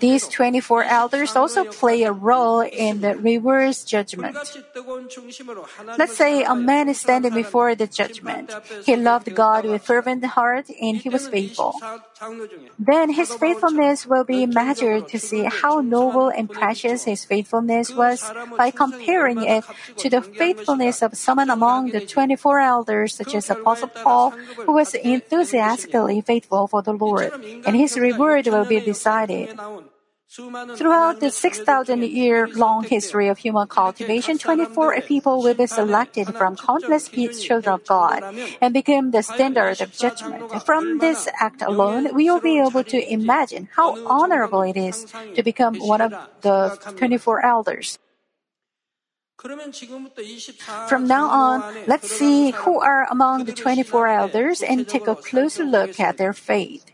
These 0.00 0.28
24 0.28 0.84
elders 0.84 1.36
also 1.36 1.64
play 1.64 2.02
a 2.04 2.12
role 2.12 2.60
in 2.60 3.00
the 3.00 3.16
reverse 3.16 3.84
judgment. 3.84 4.36
Let's 5.98 6.16
say 6.16 6.44
a 6.44 6.54
man 6.54 6.88
is 6.88 7.00
standing 7.00 7.34
before 7.34 7.74
the 7.74 7.86
judgment. 7.86 8.52
He 8.84 8.94
loved 8.94 9.34
God 9.34 9.64
with 9.64 9.82
fervent 9.82 10.24
heart 10.24 10.70
and 10.80 10.96
he 10.96 11.08
was 11.08 11.28
faithful. 11.28 11.74
Then 12.78 13.10
his 13.10 13.34
faithfulness 13.34 14.06
will 14.06 14.24
be 14.24 14.46
measured 14.46 15.08
to 15.08 15.18
see 15.18 15.44
how 15.44 15.80
noble 15.80 16.28
and 16.28 16.48
precious 16.48 17.04
his 17.04 17.24
faithfulness 17.24 17.94
was 17.94 18.22
by 18.56 18.70
comparing 18.70 19.42
it 19.42 19.64
to 19.98 20.10
the 20.10 20.22
faithfulness 20.22 21.02
of 21.02 21.16
someone 21.16 21.50
among 21.50 21.90
the 21.90 22.04
24 22.04 22.60
elders, 22.60 23.14
such 23.14 23.34
as 23.34 23.50
Apostle 23.50 23.88
Paul, 23.88 24.30
who 24.64 24.72
was 24.72 24.94
enthusiastically 24.94 26.20
faithful 26.20 26.66
for 26.66 26.82
the 26.82 26.92
Lord, 26.92 27.32
and 27.64 27.76
his 27.76 27.98
reward 27.98 28.35
will 28.44 28.66
be 28.66 28.80
decided. 28.80 29.56
Throughout 30.28 31.20
the 31.20 31.30
6,000 31.30 32.02
year 32.02 32.48
long 32.48 32.82
history 32.82 33.28
of 33.28 33.38
human 33.38 33.68
cultivation, 33.68 34.38
24 34.38 35.00
people 35.02 35.40
will 35.40 35.54
be 35.54 35.66
selected 35.66 36.34
from 36.34 36.56
countless 36.56 37.08
children 37.08 37.74
of 37.74 37.86
God 37.86 38.34
and 38.60 38.74
become 38.74 39.12
the 39.12 39.22
standard 39.22 39.80
of 39.80 39.92
judgment. 39.92 40.50
From 40.66 40.98
this 40.98 41.28
act 41.40 41.62
alone, 41.62 42.12
we 42.12 42.28
will 42.28 42.40
be 42.40 42.58
able 42.58 42.82
to 42.84 42.98
imagine 43.08 43.68
how 43.76 43.94
honorable 44.04 44.62
it 44.62 44.76
is 44.76 45.06
to 45.36 45.42
become 45.44 45.78
one 45.78 46.00
of 46.00 46.12
the 46.42 46.76
24 46.98 47.46
elders. 47.46 47.98
From 50.88 51.06
now 51.06 51.28
on, 51.28 51.86
let's 51.86 52.10
see 52.10 52.50
who 52.50 52.80
are 52.80 53.06
among 53.10 53.44
the 53.44 53.52
24 53.52 54.08
elders 54.08 54.60
and 54.60 54.88
take 54.88 55.06
a 55.06 55.14
closer 55.14 55.62
look 55.62 56.00
at 56.00 56.18
their 56.18 56.32
faith. 56.32 56.84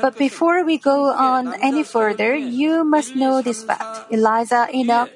But 0.00 0.16
before 0.16 0.64
we 0.64 0.78
go 0.78 1.10
on 1.10 1.54
any 1.60 1.82
further, 1.82 2.36
you 2.36 2.84
must 2.84 3.16
know 3.16 3.42
this 3.42 3.64
fact. 3.64 4.12
Elijah, 4.12 4.68
Enoch, 4.72 5.10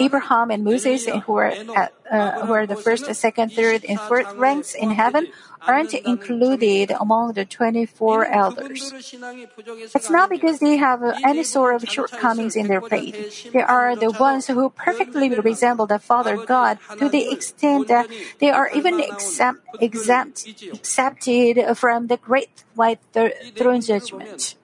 Abraham 0.00 0.50
and 0.50 0.64
Moses, 0.64 1.06
who 1.06 1.32
were, 1.32 1.44
at, 1.46 1.92
uh, 2.10 2.46
who 2.46 2.52
are 2.52 2.66
the 2.66 2.76
first, 2.76 3.12
second, 3.14 3.52
third, 3.52 3.84
and 3.84 3.98
fourth 4.00 4.32
ranks 4.34 4.74
in 4.74 4.90
heaven, 4.90 5.28
aren't 5.66 5.94
included 5.94 6.90
among 7.00 7.32
the 7.34 7.44
24 7.44 8.26
elders. 8.26 8.92
It's 9.94 10.10
not 10.10 10.30
because 10.30 10.58
they 10.58 10.76
have 10.76 11.02
any 11.24 11.44
sort 11.44 11.76
of 11.76 11.88
shortcomings 11.88 12.56
in 12.56 12.66
their 12.66 12.80
faith. 12.80 13.52
They 13.52 13.62
are 13.62 13.94
the 13.96 14.10
ones 14.10 14.46
who 14.46 14.70
perfectly 14.70 15.28
resemble 15.30 15.86
the 15.86 15.98
Father 15.98 16.36
God 16.44 16.78
to 16.98 17.08
the 17.08 17.30
extent 17.30 17.88
that 17.88 18.08
they 18.38 18.50
are 18.50 18.70
even 18.74 19.00
exempt, 19.00 19.62
exempt, 19.80 20.46
accepted 20.72 21.76
from 21.76 22.08
the 22.08 22.16
great 22.16 22.64
white 22.74 23.00
throne 23.12 23.80
judgment. 23.80 24.56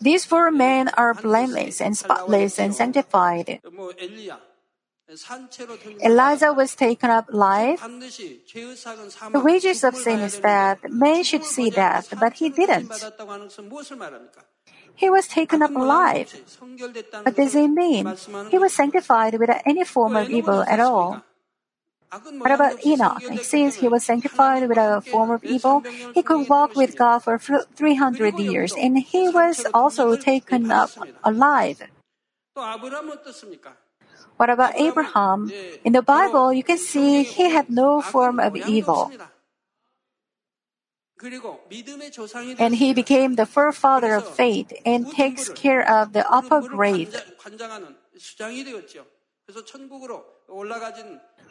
These 0.00 0.24
four 0.24 0.50
men 0.50 0.88
are 0.96 1.14
blameless 1.14 1.80
and 1.80 1.96
spotless 1.96 2.58
and 2.58 2.74
sanctified. 2.74 3.60
Elijah 6.04 6.52
was 6.52 6.74
taken 6.74 7.08
up 7.08 7.32
alive. 7.32 7.80
The 7.80 9.40
wages 9.42 9.82
of 9.82 9.96
sin 9.96 10.20
is 10.20 10.38
death. 10.38 10.84
Man 10.90 11.24
should 11.24 11.44
see 11.44 11.70
death, 11.70 12.12
but 12.20 12.34
he 12.34 12.50
didn't. 12.50 12.92
He 14.94 15.08
was 15.08 15.28
taken 15.28 15.62
up 15.62 15.74
alive. 15.74 16.34
What 17.22 17.36
does 17.36 17.54
it 17.54 17.68
mean? 17.68 18.12
He 18.50 18.58
was 18.58 18.74
sanctified 18.74 19.38
without 19.38 19.62
any 19.64 19.84
form 19.84 20.16
of 20.16 20.28
evil 20.28 20.62
at 20.62 20.80
all. 20.80 21.22
What 22.10 22.52
about 22.52 22.84
Enoch? 22.86 23.22
Since 23.42 23.76
he 23.76 23.88
was 23.88 24.04
sanctified 24.04 24.68
with 24.68 24.78
a 24.78 25.00
form 25.00 25.30
of 25.30 25.44
evil, 25.44 25.82
he 26.14 26.22
could 26.22 26.48
walk 26.48 26.74
with 26.74 26.96
God 26.96 27.20
for 27.20 27.38
300 27.38 28.38
years, 28.38 28.72
and 28.76 28.98
he 28.98 29.28
was 29.28 29.66
also 29.74 30.16
taken 30.16 30.70
up 30.70 30.90
alive. 31.22 31.82
What 34.36 34.50
about 34.50 34.74
Abraham? 34.76 35.52
In 35.84 35.92
the 35.92 36.02
Bible, 36.02 36.52
you 36.52 36.62
can 36.62 36.78
see 36.78 37.22
he 37.24 37.50
had 37.50 37.68
no 37.68 38.00
form 38.00 38.40
of 38.40 38.56
evil. 38.56 39.12
And 42.58 42.74
he 42.76 42.94
became 42.94 43.34
the 43.34 43.46
forefather 43.46 44.14
of 44.14 44.28
faith 44.28 44.72
and 44.86 45.10
takes 45.10 45.48
care 45.50 45.82
of 45.82 46.12
the 46.12 46.22
upper 46.30 46.62
grave. 46.62 47.14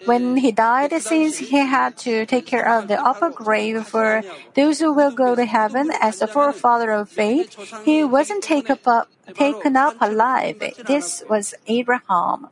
When 0.06 0.38
he 0.38 0.52
died, 0.52 0.94
since 1.02 1.38
he 1.38 1.58
had 1.58 1.98
to 2.06 2.26
take 2.28 2.46
care 2.46 2.68
of 2.68 2.88
the 2.88 3.02
upper 3.02 3.30
grave 3.30 3.88
for 3.88 4.22
those 4.54 4.80
who 4.80 4.94
will 4.94 5.12
go 5.12 5.34
to 5.36 5.46
heaven 5.46 5.90
as 6.00 6.20
the 6.20 6.28
forefather 6.28 6.92
of 6.92 7.10
faith, 7.10 7.58
he 7.84 8.04
wasn't 8.04 8.44
take 8.44 8.70
up, 8.70 9.10
taken 9.34 9.76
up 9.76 9.96
alive. 10.00 10.62
This 10.86 11.24
was 11.28 11.56
Abraham. 11.66 12.50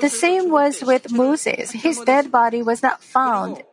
The 0.00 0.10
same 0.10 0.50
was 0.50 0.82
with 0.82 1.10
Moses. 1.10 1.70
His 1.70 2.00
dead 2.00 2.30
body 2.30 2.62
was 2.62 2.82
not 2.82 3.02
found. 3.02 3.64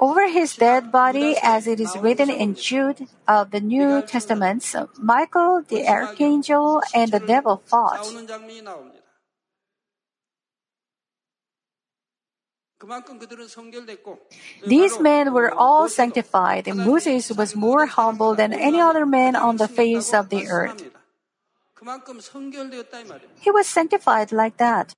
Over 0.00 0.28
his 0.28 0.56
dead 0.56 0.90
body, 0.90 1.36
as 1.42 1.66
it 1.66 1.80
is 1.80 1.96
written 1.98 2.30
in 2.30 2.54
Jude 2.54 3.06
of 3.28 3.50
the 3.50 3.60
New 3.60 4.02
Testament, 4.02 4.64
Michael, 4.98 5.62
the 5.62 5.86
archangel, 5.86 6.82
and 6.94 7.12
the 7.12 7.20
devil 7.20 7.62
fought. 7.64 8.04
These 14.66 15.00
men 15.00 15.32
were 15.32 15.52
all 15.54 15.88
sanctified, 15.88 16.68
and 16.68 16.84
Moses 16.84 17.30
was 17.30 17.56
more 17.56 17.86
humble 17.86 18.34
than 18.34 18.52
any 18.52 18.80
other 18.80 19.06
man 19.06 19.36
on 19.36 19.56
the 19.56 19.68
face 19.68 20.12
of 20.12 20.28
the 20.28 20.48
earth. 20.48 20.84
He 23.40 23.50
was 23.50 23.66
sanctified 23.66 24.32
like 24.32 24.56
that. 24.58 24.94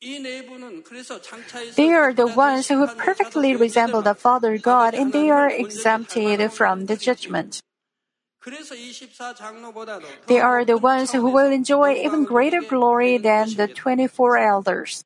They 0.00 1.92
are 1.92 2.12
the 2.12 2.26
ones 2.28 2.68
who 2.68 2.86
perfectly 2.86 3.56
resemble 3.56 4.02
the 4.02 4.14
Father 4.14 4.56
God 4.56 4.94
and 4.94 5.12
they 5.12 5.28
are 5.30 5.50
exempted 5.50 6.52
from 6.52 6.86
the 6.86 6.96
judgment. 6.96 7.60
They 10.26 10.40
are 10.40 10.64
the 10.64 10.78
ones 10.78 11.12
who 11.12 11.22
will 11.22 11.50
enjoy 11.50 11.94
even 11.94 12.24
greater 12.24 12.62
glory 12.62 13.18
than 13.18 13.54
the 13.54 13.66
24 13.66 14.38
elders. 14.38 15.04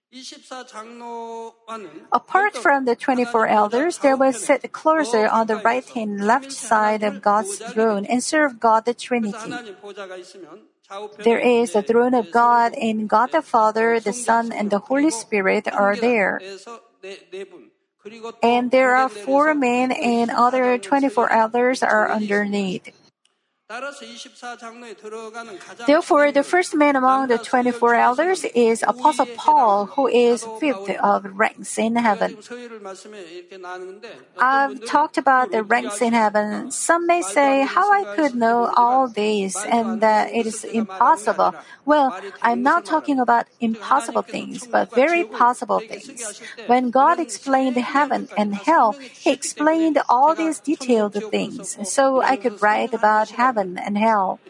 Apart 2.13 2.55
from 2.55 2.85
the 2.85 2.95
24 2.95 3.47
elders, 3.47 3.99
they 3.99 4.13
will 4.13 4.35
sit 4.35 4.71
closer 4.73 5.27
on 5.27 5.47
the 5.47 5.57
right 5.57 5.89
hand 5.89 6.21
left 6.21 6.53
side 6.53 7.03
of 7.03 7.23
God's 7.23 7.59
throne 7.59 8.05
and 8.05 8.23
serve 8.23 8.61
God 8.61 8.85
the 8.85 8.93
Trinity. 8.95 9.53
There 11.19 11.39
is 11.39 11.73
the 11.73 11.83
throne 11.83 12.15
of 12.15 12.31
God, 12.31 12.75
and 12.75 13.09
God 13.09 13.33
the 13.33 13.43
Father, 13.43 14.01
the 14.01 14.13
Son, 14.13 14.53
and 14.53 14.71
the 14.71 14.79
Holy 14.79 15.11
Spirit 15.11 15.69
are 15.73 15.97
there. 15.97 16.41
And 18.43 18.71
there 18.71 18.97
are 18.97 19.09
four 19.09 19.55
men, 19.55 19.93
and 19.93 20.31
other 20.31 20.79
24 20.79 21.33
others 21.33 21.83
are 21.83 22.11
underneath. 22.11 22.91
Therefore, 25.87 26.31
the 26.31 26.43
first 26.43 26.75
man 26.75 26.95
among 26.95 27.29
the 27.29 27.39
24 27.39 27.95
elders 27.95 28.45
is 28.55 28.85
Apostle 28.87 29.25
Paul, 29.37 29.87
who 29.87 30.09
is 30.09 30.45
fifth 30.61 30.91
of 31.01 31.25
ranks 31.33 31.79
in 31.79 31.97
heaven. 31.97 32.37
I've 34.39 34.85
talked 34.85 35.17
about 35.17 35.53
the 35.53 35.63
ranks 35.63 36.03
in 36.03 36.13
heaven. 36.13 36.71
Some 36.71 37.07
may 37.07 37.23
say 37.23 37.63
how 37.63 37.91
I 37.91 38.15
could 38.15 38.35
know 38.35 38.71
all 38.77 39.09
these 39.09 39.57
and 39.57 40.03
that 40.03 40.35
it 40.35 40.45
is 40.45 40.65
impossible. 40.65 41.55
Well, 41.87 42.15
I'm 42.43 42.63
not 42.63 42.85
talking 42.85 43.19
about 43.19 43.47
impossible 43.59 44.23
things, 44.23 44.67
but 44.67 44.95
very 44.95 45.25
possible 45.25 45.81
things. 45.81 46.43
When 46.67 46.91
God 46.91 47.19
explained 47.19 47.77
heaven 47.77 48.29
and 48.37 48.55
hell, 48.55 48.93
He 48.93 49.33
explained 49.33 49.99
all 50.09 50.35
these 50.35 50.61
detailed 50.61 51.17
things, 51.31 51.79
so 51.89 52.21
I 52.21 52.37
could 52.37 52.61
write 52.61 52.93
about 52.93 53.31
heaven 53.31 53.62
heaven 53.63 53.79
and 53.79 53.99
hell 53.99 54.41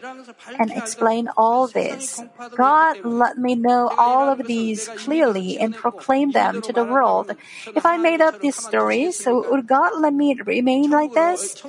and 0.59 0.71
explain 0.71 1.29
all 1.37 1.67
this. 1.67 2.21
God, 2.55 2.97
let 3.03 3.37
me 3.37 3.55
know 3.55 3.91
all 3.97 4.29
of 4.29 4.45
these 4.47 4.89
clearly 4.95 5.57
and 5.57 5.75
proclaim 5.75 6.31
them 6.31 6.61
to 6.61 6.73
the 6.73 6.83
world. 6.83 7.31
If 7.75 7.85
I 7.85 7.97
made 7.97 8.21
up 8.21 8.39
these 8.39 8.55
stories, 8.55 9.17
so 9.17 9.49
would 9.49 9.67
God 9.67 9.99
let 9.99 10.13
me 10.13 10.35
remain 10.45 10.89
like 10.89 11.13
this? 11.13 11.61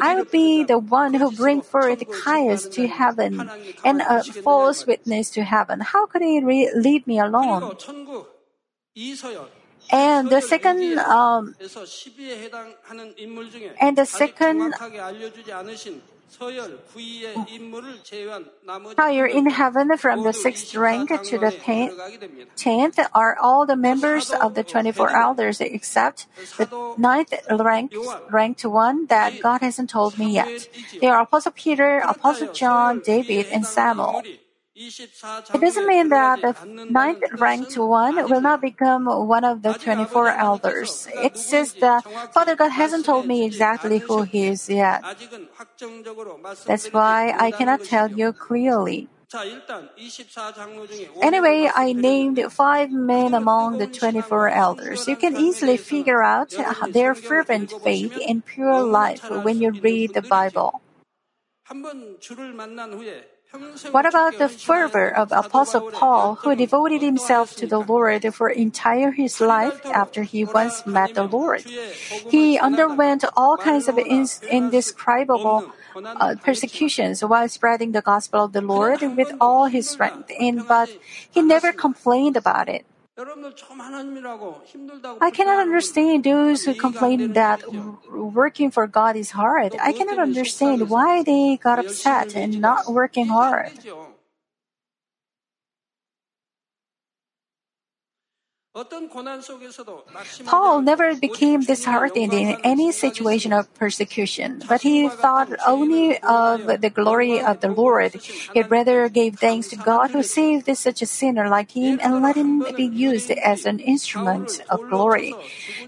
I 0.00 0.16
would 0.16 0.30
be 0.30 0.64
the 0.64 0.78
one 0.78 1.14
who 1.14 1.30
bring 1.30 1.62
forth 1.62 2.02
Caius 2.24 2.66
to 2.68 2.86
heaven 2.86 3.50
and 3.84 4.00
a 4.02 4.22
false 4.22 4.86
witness 4.86 5.30
to 5.30 5.44
heaven. 5.44 5.80
How 5.80 6.06
could 6.06 6.22
he 6.22 6.42
re- 6.42 6.72
lead 6.74 7.06
me 7.06 7.18
alone? 7.18 7.76
And 9.90 10.30
the 10.30 10.40
second, 10.40 10.98
um, 11.00 11.54
and 13.80 13.98
the 13.98 14.06
second 14.06 14.72
Higher 18.98 19.26
in 19.26 19.46
heaven 19.46 19.96
from 19.96 20.22
the 20.22 20.32
sixth 20.32 20.74
rank 20.74 21.08
to 21.08 21.38
the 21.38 21.50
tenth, 22.56 22.98
are 23.14 23.36
all 23.38 23.66
the 23.66 23.76
members 23.76 24.30
of 24.30 24.54
the 24.54 24.62
24 24.64 25.16
elders 25.16 25.60
except 25.60 26.26
the 26.56 26.94
ninth 26.98 27.32
rank, 27.50 27.92
ranked 28.30 28.64
one 28.64 29.06
that 29.06 29.40
God 29.40 29.60
hasn't 29.60 29.90
told 29.90 30.18
me 30.18 30.32
yet. 30.32 30.68
They 31.00 31.08
are 31.08 31.22
Apostle 31.22 31.52
Peter, 31.52 31.98
Apostle 31.98 32.52
John, 32.52 33.00
David, 33.00 33.46
and 33.50 33.66
Samuel. 33.66 34.22
It 34.74 35.60
doesn't 35.60 35.86
mean 35.86 36.08
that 36.08 36.40
the 36.40 36.56
ninth 36.88 37.22
ranked 37.38 37.76
one 37.76 38.16
will 38.30 38.40
not 38.40 38.62
become 38.62 39.04
one 39.04 39.44
of 39.44 39.60
the 39.60 39.74
24 39.74 40.28
elders. 40.30 41.06
It 41.12 41.36
says 41.36 41.74
that 41.74 42.04
Father 42.32 42.56
God 42.56 42.70
hasn't 42.70 43.04
told 43.04 43.26
me 43.26 43.44
exactly 43.44 43.98
who 43.98 44.22
he 44.22 44.46
is 44.46 44.70
yet. 44.70 45.04
That's 46.66 46.88
why 46.92 47.34
I 47.38 47.50
cannot 47.50 47.84
tell 47.84 48.10
you 48.10 48.32
clearly. 48.32 49.08
Anyway, 51.22 51.70
I 51.74 51.92
named 51.92 52.40
five 52.52 52.90
men 52.90 53.34
among 53.34 53.78
the 53.78 53.86
24 53.86 54.48
elders. 54.48 55.08
You 55.08 55.16
can 55.16 55.36
easily 55.36 55.76
figure 55.76 56.22
out 56.22 56.50
their 56.90 57.14
fervent 57.14 57.72
faith 57.72 58.18
and 58.26 58.44
pure 58.44 58.80
life 58.80 59.28
when 59.30 59.60
you 59.60 59.70
read 59.70 60.14
the 60.14 60.22
Bible. 60.22 60.80
What 63.90 64.06
about 64.06 64.38
the 64.38 64.48
fervor 64.48 65.08
of 65.12 65.30
Apostle 65.30 65.90
Paul, 65.90 66.36
who 66.36 66.56
devoted 66.56 67.02
himself 67.02 67.54
to 67.56 67.66
the 67.66 67.80
Lord 67.80 68.24
for 68.34 68.48
entire 68.48 69.10
his 69.10 69.40
life 69.40 69.84
after 69.84 70.22
he 70.22 70.44
once 70.44 70.86
met 70.86 71.14
the 71.14 71.24
Lord? 71.24 71.60
He 72.30 72.58
underwent 72.58 73.24
all 73.36 73.58
kinds 73.58 73.88
of 73.88 73.98
indescribable 73.98 75.72
uh, 75.94 76.36
persecutions 76.42 77.22
while 77.22 77.48
spreading 77.48 77.92
the 77.92 78.00
gospel 78.00 78.44
of 78.44 78.52
the 78.52 78.62
Lord 78.62 79.02
with 79.16 79.32
all 79.38 79.66
his 79.66 79.88
strength, 79.90 80.32
and 80.40 80.66
but 80.66 80.88
he 81.30 81.42
never 81.42 81.72
complained 81.72 82.36
about 82.36 82.68
it. 82.68 82.86
I 83.18 83.24
cannot 85.34 85.60
understand 85.60 86.24
those 86.24 86.64
who 86.64 86.74
complain 86.74 87.34
that 87.34 87.62
working 88.10 88.70
for 88.70 88.86
God 88.86 89.16
is 89.16 89.32
hard. 89.32 89.76
I 89.78 89.92
cannot 89.92 90.18
understand 90.18 90.88
why 90.88 91.22
they 91.22 91.58
got 91.58 91.78
upset 91.78 92.34
and 92.34 92.58
not 92.60 92.90
working 92.90 93.26
hard. 93.26 93.72
Paul 100.46 100.80
never 100.80 101.14
became 101.14 101.60
disheartened 101.60 102.32
in 102.32 102.56
any 102.64 102.90
situation 102.90 103.52
of 103.52 103.72
persecution, 103.74 104.62
but 104.66 104.80
he 104.80 105.10
thought 105.10 105.50
only 105.66 106.18
of 106.20 106.80
the 106.80 106.88
glory 106.88 107.38
of 107.38 107.60
the 107.60 107.68
Lord. 107.68 108.14
He 108.14 108.62
rather 108.62 109.10
gave 109.10 109.36
thanks 109.36 109.68
to 109.68 109.76
God 109.76 110.12
who 110.12 110.22
saved 110.22 110.74
such 110.78 111.02
a 111.02 111.06
sinner 111.06 111.50
like 111.50 111.72
him 111.72 112.00
and 112.02 112.22
let 112.22 112.36
him 112.36 112.64
be 112.74 112.84
used 112.84 113.30
as 113.30 113.66
an 113.66 113.78
instrument 113.78 114.62
of 114.70 114.88
glory. 114.88 115.36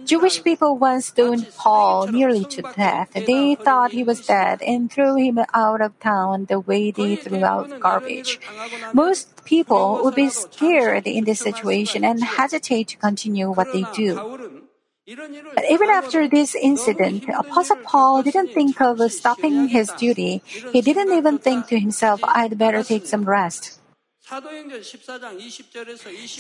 Jewish 0.05 0.45
people 0.45 0.77
once 0.77 1.07
stoned 1.07 1.49
Paul 1.57 2.09
nearly 2.09 2.45
to 2.45 2.61
death. 2.77 3.13
They 3.15 3.55
thought 3.55 3.93
he 3.93 4.05
was 4.05 4.27
dead 4.27 4.61
and 4.61 4.93
threw 4.93 5.17
him 5.17 5.41
out 5.55 5.81
of 5.81 5.99
town 6.01 6.47
the 6.51 6.61
way 6.61 6.91
they 6.91 7.17
threw 7.17 7.47
out 7.47 7.81
garbage. 7.81 8.39
Most 8.93 9.34
people 9.45 10.01
would 10.03 10.15
be 10.15 10.29
scared 10.29 11.07
in 11.07 11.25
this 11.25 11.41
situation 11.41 12.05
and 12.05 12.23
hesitate 12.23 12.89
to 12.89 12.97
continue 12.97 13.51
what 13.51 13.73
they 13.73 13.85
do. 13.95 14.17
But 15.07 15.69
even 15.69 15.91
after 15.91 16.27
this 16.29 16.55
incident, 16.55 17.29
Apostle 17.29 17.77
Paul 17.85 18.23
didn't 18.23 18.55
think 18.55 18.81
of 18.81 19.01
stopping 19.13 19.69
his 19.69 19.91
duty. 20.01 20.43
He 20.73 20.81
didn't 20.81 21.13
even 21.13 21.37
think 21.39 21.67
to 21.69 21.79
himself, 21.79 22.21
I'd 22.25 22.57
better 22.57 22.83
take 22.83 23.05
some 23.07 23.25
rest. 23.25 23.81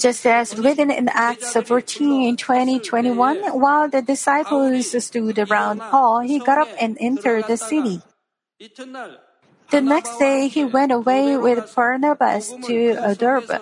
Just 0.01 0.25
as 0.25 0.57
written 0.57 0.91
in 0.91 1.09
Acts 1.13 1.53
14, 1.53 2.37
20, 2.37 2.81
21, 2.81 3.61
while 3.61 3.89
the 3.91 4.01
disciples 4.01 5.05
stood 5.05 5.39
around 5.39 5.81
Paul, 5.81 6.21
he 6.21 6.39
got 6.39 6.57
up 6.57 6.69
and 6.81 6.97
entered 6.99 7.45
the 7.47 7.59
city. 7.59 8.01
The 9.75 9.81
next 9.81 10.19
day, 10.19 10.47
he 10.47 10.65
went 10.65 10.93
away 10.93 11.37
with 11.37 11.75
Barnabas 11.75 12.55
to 12.63 13.17
Derbe. 13.19 13.59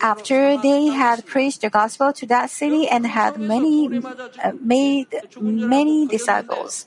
After 0.00 0.56
they 0.56 0.86
had 0.86 1.26
preached 1.26 1.60
the 1.60 1.68
gospel 1.68 2.14
to 2.14 2.24
that 2.32 2.48
city 2.48 2.88
and 2.88 3.06
had 3.06 3.36
many 3.36 3.90
uh, 4.42 4.52
made 4.58 5.08
many 5.38 6.06
disciples. 6.06 6.86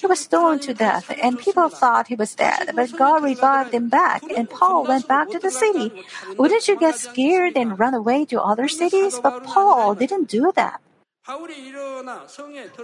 He 0.00 0.06
was 0.08 0.18
stoned 0.18 0.62
to 0.62 0.74
death, 0.74 1.06
and 1.22 1.38
people 1.38 1.68
thought 1.68 2.08
he 2.08 2.16
was 2.16 2.34
dead, 2.34 2.72
but 2.74 2.90
God 2.96 3.22
revived 3.22 3.72
him 3.72 3.88
back, 3.88 4.24
and 4.36 4.50
Paul 4.50 4.84
went 4.84 5.06
back 5.06 5.30
to 5.30 5.38
the 5.38 5.52
city. 5.52 5.92
Wouldn't 6.36 6.66
you 6.66 6.76
get 6.76 6.96
scared 6.96 7.56
and 7.56 7.78
run 7.78 7.94
away 7.94 8.24
to 8.26 8.42
other 8.42 8.66
cities? 8.66 9.20
But 9.22 9.44
Paul 9.44 9.94
didn't 9.94 10.28
do 10.28 10.52
that. 10.56 10.80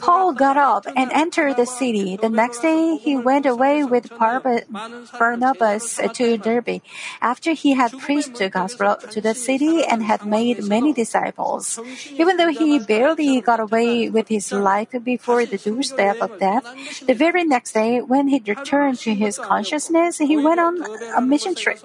Paul 0.00 0.32
got 0.32 0.56
up 0.56 0.86
and 0.96 1.12
entered 1.12 1.56
the 1.56 1.66
city. 1.66 2.16
The 2.16 2.28
next 2.28 2.58
day, 2.58 2.96
he 2.96 3.16
went 3.16 3.46
away 3.46 3.84
with 3.84 4.10
Barnabas 4.18 6.00
to 6.14 6.36
Derbe. 6.38 6.82
After 7.20 7.52
he 7.52 7.74
had 7.74 7.92
preached 7.98 8.34
the 8.34 8.50
gospel 8.50 8.96
to 8.96 9.20
the 9.20 9.34
city 9.34 9.84
and 9.84 10.02
had 10.02 10.26
made 10.26 10.64
many 10.64 10.92
disciples, 10.92 11.78
even 12.10 12.36
though 12.36 12.50
he 12.50 12.80
barely 12.80 13.40
got 13.40 13.60
away 13.60 14.08
with 14.10 14.26
his 14.26 14.50
life 14.50 14.90
before 15.04 15.46
the 15.46 15.58
doorstep 15.58 16.16
of 16.20 16.40
death, 16.40 16.66
the 17.06 17.14
very 17.14 17.44
next 17.44 17.74
day, 17.74 18.00
when 18.00 18.26
he 18.26 18.42
returned 18.44 18.98
to 19.00 19.14
his 19.14 19.38
consciousness, 19.38 20.18
he 20.18 20.36
went 20.36 20.58
on 20.58 20.82
a 21.14 21.20
mission 21.20 21.54
trip. 21.54 21.78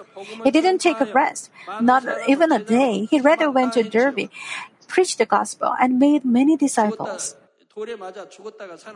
He 0.44 0.50
didn't 0.50 0.80
take 0.80 1.00
a 1.02 1.06
rest, 1.06 1.52
not 1.82 2.04
even 2.28 2.52
a 2.52 2.58
day. 2.58 3.06
He 3.06 3.22
rather 3.22 3.52
went 3.52 3.74
to 3.74 3.84
Derbe 3.84 4.30
preached 4.88 5.18
the 5.18 5.26
gospel, 5.26 5.76
and 5.80 6.00
made 6.00 6.26
many 6.26 6.56
disciples. 6.58 7.36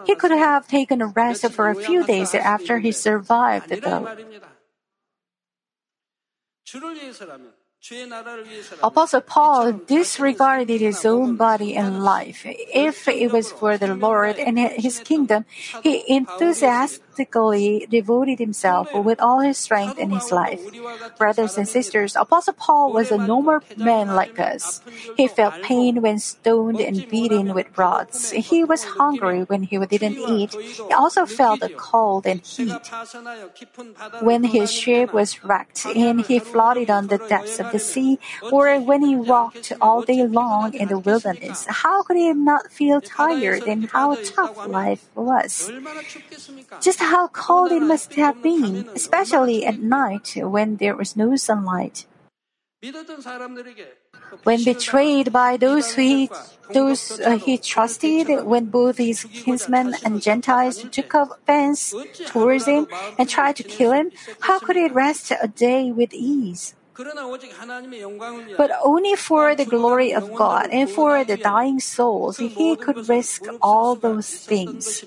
He 0.06 0.16
could 0.16 0.32
have 0.32 0.68
taken 0.68 1.02
a 1.02 1.08
rest 1.08 1.46
for 1.52 1.70
a 1.70 1.76
few 1.76 2.04
days 2.04 2.34
after 2.34 2.80
he 2.80 2.92
survived 2.92 3.70
the 3.70 3.78
Apostle 8.84 9.22
Paul 9.22 9.74
disregarded 9.74 10.82
his 10.82 11.04
own 11.04 11.36
body 11.36 11.76
and 11.76 12.04
life. 12.04 12.46
If 12.46 13.08
it 13.08 13.32
was 13.32 13.52
for 13.52 13.78
the 13.78 13.96
Lord 13.96 14.38
and 14.38 14.60
his 14.60 15.00
kingdom, 15.00 15.46
he 15.82 16.04
enthusiastically 16.08 17.11
devoted 17.16 18.40
himself 18.40 18.94
with 18.94 19.20
all 19.22 19.40
his 19.40 19.58
strength 19.58 19.98
in 19.98 20.10
his 20.10 20.32
life. 20.32 20.62
Brothers 21.18 21.58
and 21.58 21.68
sisters, 21.68 22.16
Apostle 22.16 22.54
Paul 22.54 22.94
was 22.94 23.12
a 23.12 23.18
normal 23.18 23.60
man 23.78 24.16
like 24.16 24.40
us. 24.40 24.82
He 25.18 25.28
felt 25.28 25.62
pain 25.62 26.02
when 26.02 26.20
stoned 26.20 26.80
and 26.80 27.08
beaten 27.10 27.54
with 27.54 27.68
rods. 27.78 28.32
He 28.32 28.64
was 28.64 28.84
hungry 28.84 29.42
when 29.44 29.64
he 29.64 29.78
didn't 29.78 30.18
eat. 30.18 30.54
He 30.54 30.94
also 30.94 31.26
felt 31.26 31.60
the 31.60 31.70
cold 31.70 32.26
and 32.26 32.42
heat. 32.42 32.92
When 34.22 34.44
his 34.44 34.72
ship 34.72 35.14
was 35.14 35.44
wrecked 35.44 35.86
and 35.86 36.22
he 36.22 36.40
floated 36.40 36.90
on 36.90 37.08
the 37.08 37.18
depths 37.18 37.60
of 37.60 37.72
the 37.72 37.80
sea, 37.80 38.20
or 38.52 38.80
when 38.80 39.02
he 39.04 39.16
walked 39.16 39.72
all 39.82 40.02
day 40.04 40.26
long 40.26 40.74
in 40.74 40.88
the 40.88 41.00
wilderness, 41.00 41.66
how 41.68 42.04
could 42.04 42.18
he 42.18 42.34
not 42.34 42.72
feel 42.72 43.02
tired 43.02 43.64
and 43.64 43.90
how 43.90 44.16
tough 44.24 44.68
life 44.68 45.08
was? 45.16 45.72
Just 46.82 47.00
how 47.12 47.28
cold 47.28 47.72
it 47.72 47.84
must 47.84 48.16
have 48.16 48.42
been, 48.42 48.88
especially 48.96 49.66
at 49.66 49.80
night 49.80 50.32
when 50.38 50.78
there 50.78 50.96
was 50.96 51.16
no 51.16 51.36
sunlight. 51.36 52.08
When 54.44 54.64
betrayed 54.64 55.32
by 55.32 55.58
those 55.58 55.94
he, 55.94 56.32
those 56.74 57.20
uh, 57.20 57.38
he 57.38 57.58
trusted, 57.58 58.28
when 58.48 58.66
both 58.72 58.98
his 58.98 59.26
kinsmen 59.26 59.94
and 60.06 60.22
Gentiles 60.22 60.86
took 60.90 61.14
offense 61.14 61.94
towards 62.32 62.66
him 62.66 62.88
and 63.20 63.28
tried 63.30 63.58
to 63.58 63.64
kill 63.64 63.92
him, 63.92 64.12
how 64.48 64.60
could 64.60 64.78
he 64.78 64.88
rest 64.88 65.32
a 65.32 65.48
day 65.48 65.92
with 65.92 66.14
ease? 66.14 66.74
But 68.58 68.72
only 68.84 69.16
for 69.16 69.56
the 69.56 69.66
glory 69.66 70.14
of 70.14 70.34
God 70.34 70.70
and 70.72 70.90
for 70.90 71.24
the 71.24 71.38
dying 71.38 71.80
souls, 71.80 72.38
he 72.38 72.76
could 72.76 73.10
risk 73.10 73.44
all 73.62 73.96
those 73.96 74.30
things. 74.32 75.04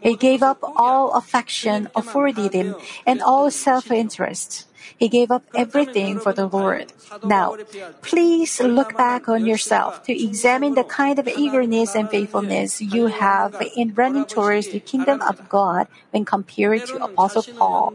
He 0.00 0.16
gave 0.16 0.42
up 0.42 0.58
all 0.62 1.12
affection 1.12 1.88
afforded 1.94 2.54
him 2.54 2.74
and 3.04 3.20
all 3.20 3.50
self 3.50 3.90
interest. 3.90 4.66
He 4.96 5.08
gave 5.08 5.30
up 5.30 5.42
everything 5.54 6.20
for 6.20 6.32
the 6.32 6.46
Lord. 6.46 6.92
Now, 7.24 7.56
please 8.02 8.60
look 8.60 8.96
back 8.96 9.28
on 9.28 9.44
yourself 9.44 10.04
to 10.04 10.12
examine 10.12 10.74
the 10.74 10.84
kind 10.84 11.18
of 11.18 11.28
eagerness 11.28 11.94
and 11.94 12.08
faithfulness 12.08 12.80
you 12.80 13.06
have 13.06 13.60
in 13.74 13.94
running 13.94 14.24
towards 14.24 14.68
the 14.68 14.80
kingdom 14.80 15.20
of 15.22 15.48
God 15.48 15.88
when 16.12 16.24
compared 16.24 16.86
to 16.86 17.02
Apostle 17.02 17.44
Paul. 17.58 17.94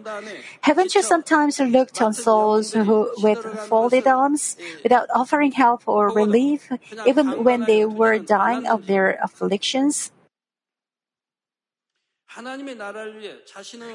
Haven't 0.62 0.94
you 0.94 1.02
sometimes 1.02 1.60
looked 1.60 2.02
on 2.02 2.14
souls 2.14 2.74
who, 2.74 3.10
with 3.18 3.40
folded 3.68 4.06
arms, 4.06 4.58
without 4.84 5.08
offering 5.16 5.54
help 5.54 5.88
or 5.88 6.10
relief, 6.10 6.70
even 7.08 7.44
when 7.44 7.66
they 7.66 7.86
were 7.86 8.20
dying 8.20 8.68
of 8.68 8.86
their 8.86 9.18
afflictions? 9.24 10.12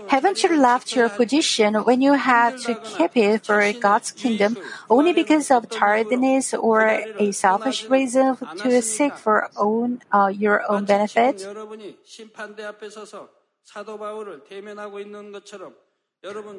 Haven't 0.08 0.42
you 0.42 0.56
left 0.60 0.94
your 0.94 1.08
position 1.08 1.74
when 1.74 2.02
you 2.02 2.12
had 2.12 2.58
to 2.58 2.74
keep 2.74 3.16
it 3.16 3.46
for 3.46 3.72
God's 3.72 4.12
kingdom 4.12 4.58
only 4.90 5.12
because 5.12 5.50
of 5.50 5.70
tiredness 5.70 6.52
or 6.52 7.00
a 7.18 7.32
selfish 7.32 7.88
reason 7.88 8.36
to 8.58 8.82
seek 8.82 9.16
for 9.16 9.48
own, 9.56 10.02
uh, 10.12 10.26
your 10.28 10.70
own 10.70 10.84
benefit? 10.84 11.46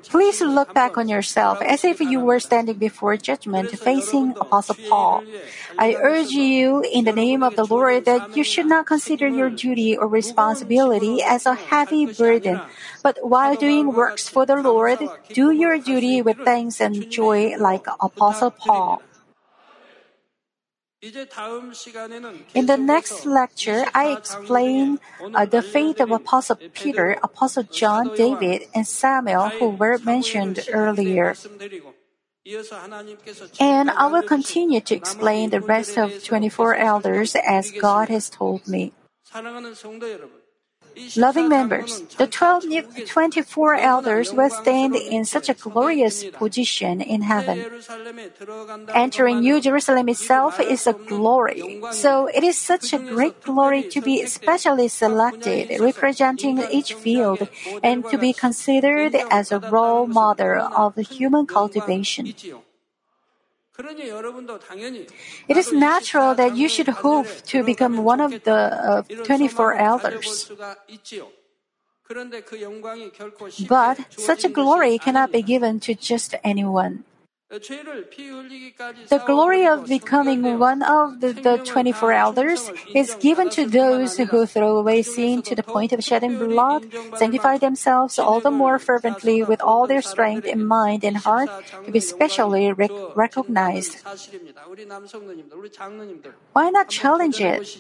Please 0.07 0.39
look 0.39 0.73
back 0.73 0.97
on 0.97 1.09
yourself 1.09 1.61
as 1.61 1.83
if 1.83 1.99
you 1.99 2.21
were 2.21 2.39
standing 2.39 2.77
before 2.77 3.17
judgment 3.17 3.69
facing 3.71 4.31
Apostle 4.39 4.77
Paul. 4.87 5.23
I 5.77 5.95
urge 5.99 6.29
you 6.31 6.81
in 6.81 7.03
the 7.03 7.11
name 7.11 7.43
of 7.43 7.55
the 7.55 7.65
Lord 7.65 8.05
that 8.05 8.37
you 8.37 8.43
should 8.43 8.67
not 8.67 8.85
consider 8.85 9.27
your 9.27 9.49
duty 9.49 9.97
or 9.97 10.07
responsibility 10.07 11.21
as 11.21 11.45
a 11.45 11.55
heavy 11.55 12.05
burden, 12.05 12.61
but 13.03 13.17
while 13.21 13.55
doing 13.55 13.91
works 13.93 14.29
for 14.29 14.45
the 14.45 14.55
Lord, 14.55 14.99
do 15.33 15.51
your 15.51 15.77
duty 15.77 16.21
with 16.21 16.37
thanks 16.45 16.79
and 16.79 17.09
joy 17.11 17.57
like 17.59 17.85
Apostle 17.99 18.51
Paul. 18.51 19.01
In 22.53 22.65
the 22.65 22.77
next 22.77 23.25
lecture, 23.25 23.85
I 23.93 24.11
explain 24.11 24.99
uh, 25.33 25.45
the 25.45 25.61
faith 25.61 25.99
of 25.99 26.11
Apostle 26.11 26.57
Peter, 26.73 27.17
Apostle 27.23 27.63
John, 27.63 28.11
David, 28.15 28.67
and 28.73 28.87
Samuel 28.87 29.49
who 29.59 29.69
were 29.69 29.99
mentioned 29.99 30.59
earlier. 30.71 31.35
And 33.59 33.91
I 33.91 34.07
will 34.07 34.23
continue 34.23 34.79
to 34.81 34.95
explain 34.95 35.49
the 35.49 35.61
rest 35.61 35.97
of 35.97 36.23
24 36.23 36.75
elders 36.75 37.35
as 37.35 37.71
God 37.71 38.09
has 38.09 38.29
told 38.29 38.67
me. 38.67 38.93
Loving 41.15 41.49
members, 41.49 42.01
the 42.17 42.27
12, 42.27 42.65
24 43.07 43.75
elders 43.75 44.33
will 44.33 44.49
stand 44.49 44.95
in 44.95 45.25
such 45.25 45.49
a 45.49 45.53
glorious 45.53 46.23
position 46.25 47.01
in 47.01 47.21
heaven. 47.21 47.65
Entering 48.93 49.39
New 49.41 49.61
Jerusalem 49.61 50.09
itself 50.09 50.59
is 50.59 50.87
a 50.87 50.93
glory. 50.93 51.81
So 51.91 52.27
it 52.27 52.43
is 52.43 52.57
such 52.57 52.93
a 52.93 52.99
great 52.99 53.41
glory 53.43 53.83
to 53.89 54.01
be 54.01 54.25
specially 54.25 54.87
selected, 54.87 55.79
representing 55.79 56.63
each 56.71 56.93
field, 56.93 57.47
and 57.83 58.05
to 58.09 58.17
be 58.17 58.33
considered 58.33 59.15
as 59.29 59.51
a 59.51 59.59
role 59.59 60.07
model 60.07 60.61
of 60.61 60.95
human 60.97 61.45
cultivation. 61.45 62.33
It 65.47 65.57
is 65.57 65.71
natural 65.71 66.33
that 66.35 66.55
you 66.57 66.67
should 66.67 66.87
hope 66.87 67.27
to 67.45 67.63
become 67.63 68.03
one 68.03 68.19
of 68.19 68.31
the 68.43 68.53
uh, 68.53 69.01
24 69.23 69.73
elders. 69.75 70.51
But 73.67 73.97
such 74.17 74.45
a 74.45 74.49
glory 74.49 74.97
cannot 74.97 75.31
be 75.31 75.41
given 75.41 75.79
to 75.81 75.93
just 75.93 76.33
anyone. 76.43 77.03
The 77.49 79.23
glory 79.25 79.65
of 79.65 79.87
becoming 79.87 80.59
one 80.59 80.83
of 80.83 81.21
the, 81.21 81.31
the, 81.31 81.57
24 81.63 82.11
elders 82.11 82.69
is 82.93 83.15
given 83.15 83.49
to 83.51 83.65
those 83.65 84.17
who 84.17 84.45
throw 84.45 84.77
away 84.77 85.01
sin 85.01 85.41
to 85.43 85.55
the 85.55 85.63
point 85.63 85.93
of 85.93 86.03
shedding 86.03 86.37
blood, 86.37 86.87
sanctify 87.15 87.57
themselves 87.57 88.19
all 88.19 88.41
the 88.41 88.51
more 88.51 88.79
fervently 88.79 89.43
with 89.43 89.61
all 89.61 89.87
their 89.87 90.01
strength 90.01 90.45
in 90.45 90.65
mind 90.65 91.05
and 91.05 91.15
heart 91.17 91.49
to 91.85 91.91
be 91.91 92.01
specially 92.01 92.73
rec- 92.73 92.91
recognized. 93.15 94.03
Why 96.51 96.69
not 96.69 96.89
challenge 96.89 97.39
it? 97.39 97.79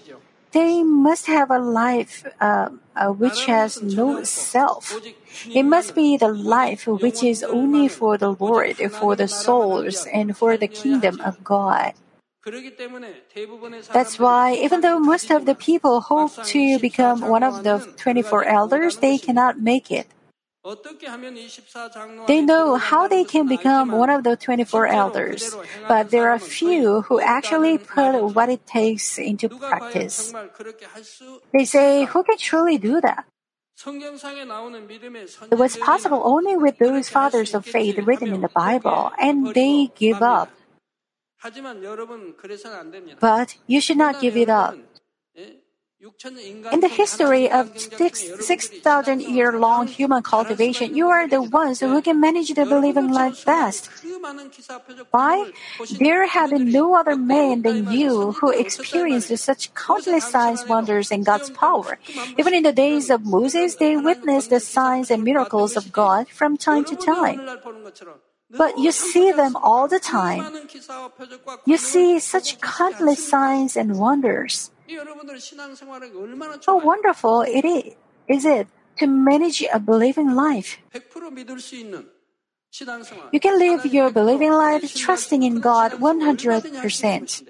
They 0.51 0.81
must 0.83 1.27
have 1.27 1.51
a 1.51 1.59
life 1.59 2.25
uh, 2.39 2.69
uh, 2.95 3.09
which 3.09 3.45
has 3.45 3.81
no 3.81 4.23
self. 4.23 4.99
It 5.45 5.63
must 5.63 5.93
be 5.93 6.17
the 6.17 6.29
life 6.29 6.87
which 6.87 7.21
is 7.23 7.43
only 7.43 7.87
for 7.87 8.17
the 8.17 8.31
Lord, 8.31 8.77
for 8.91 9.15
the 9.15 9.27
souls, 9.27 10.07
and 10.11 10.37
for 10.37 10.57
the 10.57 10.67
kingdom 10.67 11.19
of 11.21 11.43
God. 11.43 11.93
That's 13.91 14.17
why, 14.19 14.53
even 14.53 14.81
though 14.81 14.99
most 14.99 15.29
of 15.31 15.45
the 15.45 15.55
people 15.55 15.99
hope 16.01 16.31
to 16.45 16.79
become 16.79 17.21
one 17.21 17.43
of 17.43 17.63
the 17.63 17.85
24 17.97 18.45
elders, 18.45 18.97
they 18.97 19.17
cannot 19.17 19.59
make 19.59 19.91
it. 19.91 20.07
They 22.27 22.41
know 22.41 22.75
how 22.75 23.07
they 23.07 23.23
can 23.23 23.47
become 23.47 23.91
one 23.91 24.09
of 24.09 24.23
the 24.23 24.35
24 24.35 24.87
elders, 24.87 25.55
but 25.87 26.11
there 26.11 26.29
are 26.29 26.39
few 26.39 27.01
who 27.03 27.21
actually 27.21 27.77
put 27.77 28.35
what 28.35 28.49
it 28.49 28.67
takes 28.67 29.17
into 29.17 29.47
practice. 29.47 30.33
They 31.53 31.63
say, 31.63 32.03
who 32.05 32.23
can 32.23 32.37
truly 32.37 32.77
do 32.77 32.99
that? 32.99 33.25
It 35.51 35.57
was 35.57 35.77
possible 35.77 36.21
only 36.25 36.57
with 36.57 36.79
those 36.79 37.09
fathers 37.09 37.53
of 37.53 37.63
faith 37.65 37.99
written 37.99 38.33
in 38.33 38.41
the 38.41 38.49
Bible, 38.49 39.11
and 39.21 39.53
they 39.53 39.91
give 39.95 40.21
up. 40.21 40.49
But 43.19 43.55
you 43.67 43.79
should 43.79 43.97
not 43.97 44.19
give 44.19 44.35
it 44.35 44.49
up. 44.49 44.75
In 45.99 46.79
the 46.79 46.87
history 46.87 47.49
of 47.49 47.73
6,000 47.75 49.21
year 49.21 49.57
long 49.57 49.87
human 49.87 50.21
cultivation, 50.21 50.95
you 50.95 51.09
are 51.09 51.27
the 51.27 51.41
ones 51.41 51.79
who 51.79 51.99
can 52.03 52.21
manage 52.21 52.53
the 52.53 52.65
believing 52.65 53.09
life 53.09 53.43
best. 53.43 53.89
Why? 55.09 55.51
There 55.97 56.27
have 56.27 56.51
been 56.51 56.71
no 56.71 56.93
other 56.93 57.15
man 57.15 57.63
than 57.63 57.91
you 57.91 58.33
who 58.33 58.51
experienced 58.51 59.35
such 59.39 59.73
countless 59.73 60.29
signs, 60.29 60.67
wonders, 60.67 61.11
and 61.11 61.25
God's 61.25 61.49
power. 61.49 61.97
Even 62.37 62.53
in 62.53 62.61
the 62.61 62.73
days 62.73 63.09
of 63.09 63.25
Moses, 63.25 63.75
they 63.75 63.97
witnessed 63.97 64.51
the 64.51 64.59
signs 64.59 65.09
and 65.09 65.23
miracles 65.23 65.75
of 65.75 65.91
God 65.91 66.29
from 66.29 66.57
time 66.57 66.85
to 66.85 66.95
time. 66.95 67.41
But 68.51 68.77
you 68.77 68.91
see 68.91 69.31
them 69.31 69.55
all 69.55 69.87
the 69.87 69.99
time. 69.99 70.45
You 71.65 71.77
see 71.77 72.19
such 72.19 72.61
countless 72.61 73.27
signs 73.27 73.75
and 73.75 73.97
wonders. 73.97 74.69
How 76.65 76.79
wonderful 76.79 77.41
it 77.41 77.65
is, 77.65 77.93
is 78.27 78.45
it 78.45 78.67
to 78.97 79.07
manage 79.07 79.63
a 79.73 79.79
believing 79.79 80.35
life. 80.35 80.79
You 83.31 83.39
can 83.39 83.59
live 83.59 83.85
your 83.85 84.11
believing 84.11 84.51
life 84.51 84.93
trusting 84.95 85.43
in 85.43 85.59
God 85.59 85.93
100%. 85.93 87.43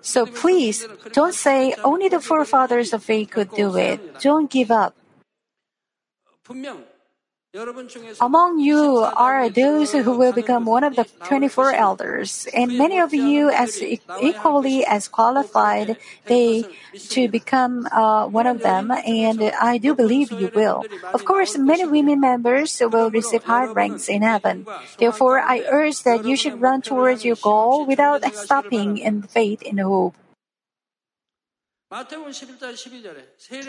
So 0.00 0.26
please, 0.26 0.86
don't 1.12 1.34
say 1.34 1.74
only 1.82 2.08
the 2.08 2.20
forefathers 2.20 2.92
of 2.92 3.02
faith 3.02 3.30
could 3.30 3.50
do 3.52 3.76
it. 3.76 4.20
Don't 4.20 4.50
give 4.50 4.70
up. 4.70 4.94
Among 8.20 8.58
you 8.58 9.06
are 9.14 9.48
those 9.48 9.92
who 9.92 10.18
will 10.18 10.32
become 10.32 10.64
one 10.64 10.82
of 10.82 10.96
the 10.96 11.06
24 11.22 11.72
elders, 11.72 12.48
and 12.52 12.76
many 12.76 12.98
of 12.98 13.14
you 13.14 13.48
as 13.48 13.80
equally 13.80 14.84
as 14.84 15.06
qualified 15.06 15.96
they 16.26 16.64
to 17.14 17.28
become 17.28 17.86
uh, 17.92 18.26
one 18.26 18.48
of 18.48 18.60
them, 18.60 18.90
and 18.90 19.40
I 19.54 19.78
do 19.78 19.94
believe 19.94 20.32
you 20.32 20.50
will. 20.52 20.82
Of 21.14 21.24
course, 21.24 21.56
many 21.56 21.86
women 21.86 22.18
members 22.18 22.82
will 22.82 23.10
receive 23.10 23.44
high 23.44 23.70
ranks 23.70 24.08
in 24.08 24.22
heaven. 24.22 24.66
Therefore, 24.98 25.38
I 25.38 25.62
urge 25.70 26.02
that 26.02 26.26
you 26.26 26.34
should 26.34 26.60
run 26.60 26.82
towards 26.82 27.24
your 27.24 27.36
goal 27.36 27.86
without 27.86 28.26
stopping 28.34 28.98
in 28.98 29.22
faith 29.22 29.62
and 29.62 29.78
hope. 29.78 30.16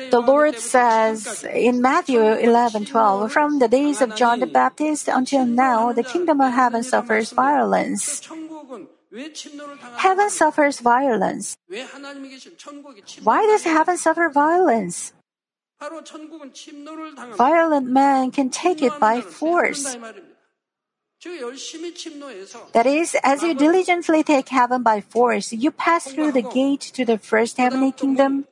The 0.10 0.24
Lord 0.26 0.58
says 0.58 1.44
in 1.44 1.80
Matthew 1.80 2.20
11:12, 2.20 3.32
"From 3.32 3.60
the 3.60 3.68
days 3.68 4.02
of 4.02 4.16
John 4.16 4.40
the 4.40 4.50
Baptist 4.50 5.08
until 5.08 5.46
now, 5.46 5.94
the 5.94 6.02
kingdom 6.02 6.42
of 6.42 6.52
heaven 6.52 6.82
suffers 6.82 7.30
violence." 7.30 8.26
Heaven 9.98 10.30
suffers 10.32 10.80
violence. 10.80 11.56
Why 13.22 13.46
does 13.46 13.64
heaven 13.64 13.98
suffer 13.98 14.28
violence? 14.30 15.14
Violent 17.38 17.88
man 17.88 18.32
can 18.32 18.50
take 18.50 18.82
it 18.82 18.98
by 19.00 19.22
force. 19.22 19.96
That 22.74 22.86
is, 22.86 23.16
as 23.24 23.42
you 23.42 23.54
diligently 23.54 24.24
take 24.24 24.50
heaven 24.50 24.84
by 24.84 25.02
force, 25.02 25.54
you 25.54 25.72
pass 25.72 26.12
through 26.12 26.32
the 26.34 26.42
gate 26.44 26.82
to 26.94 27.06
the 27.06 27.18
first 27.18 27.58
heavenly 27.58 27.92
kingdom, 27.92 28.46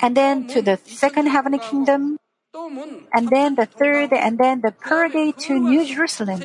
and 0.00 0.16
then 0.16 0.46
to 0.48 0.62
the 0.62 0.78
second 0.84 1.28
heavenly 1.28 1.58
kingdom, 1.58 2.18
and 3.12 3.28
then 3.28 3.54
the 3.54 3.66
third, 3.66 4.12
and 4.12 4.38
then 4.38 4.60
the 4.60 4.72
pearl 4.72 5.08
gate 5.08 5.38
to 5.38 5.58
New 5.58 5.84
Jerusalem. 5.84 6.40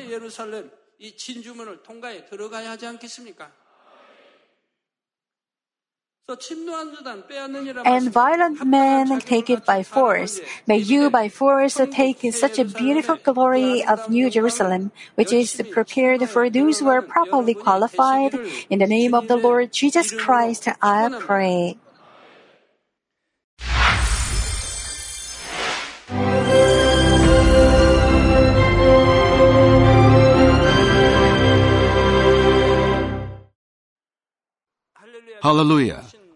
And 7.84 8.10
violent 8.10 8.64
men 8.64 9.20
take 9.20 9.50
it 9.50 9.64
by 9.66 9.82
force. 9.82 10.40
May 10.66 10.78
you 10.78 11.10
by 11.10 11.28
force 11.28 11.80
take 11.90 12.22
such 12.32 12.58
a 12.58 12.64
beautiful 12.64 13.16
glory 13.16 13.84
of 13.84 14.08
New 14.08 14.30
Jerusalem, 14.30 14.92
which 15.14 15.32
is 15.32 15.60
prepared 15.70 16.28
for 16.28 16.48
those 16.48 16.78
who 16.78 16.88
are 16.88 17.02
properly 17.02 17.54
qualified. 17.54 18.38
In 18.70 18.78
the 18.78 18.86
name 18.86 19.14
of 19.14 19.28
the 19.28 19.36
Lord 19.36 19.72
Jesus 19.72 20.10
Christ, 20.12 20.68
I 20.80 21.10
pray. 21.20 21.76
Hallelujah. 35.42 36.11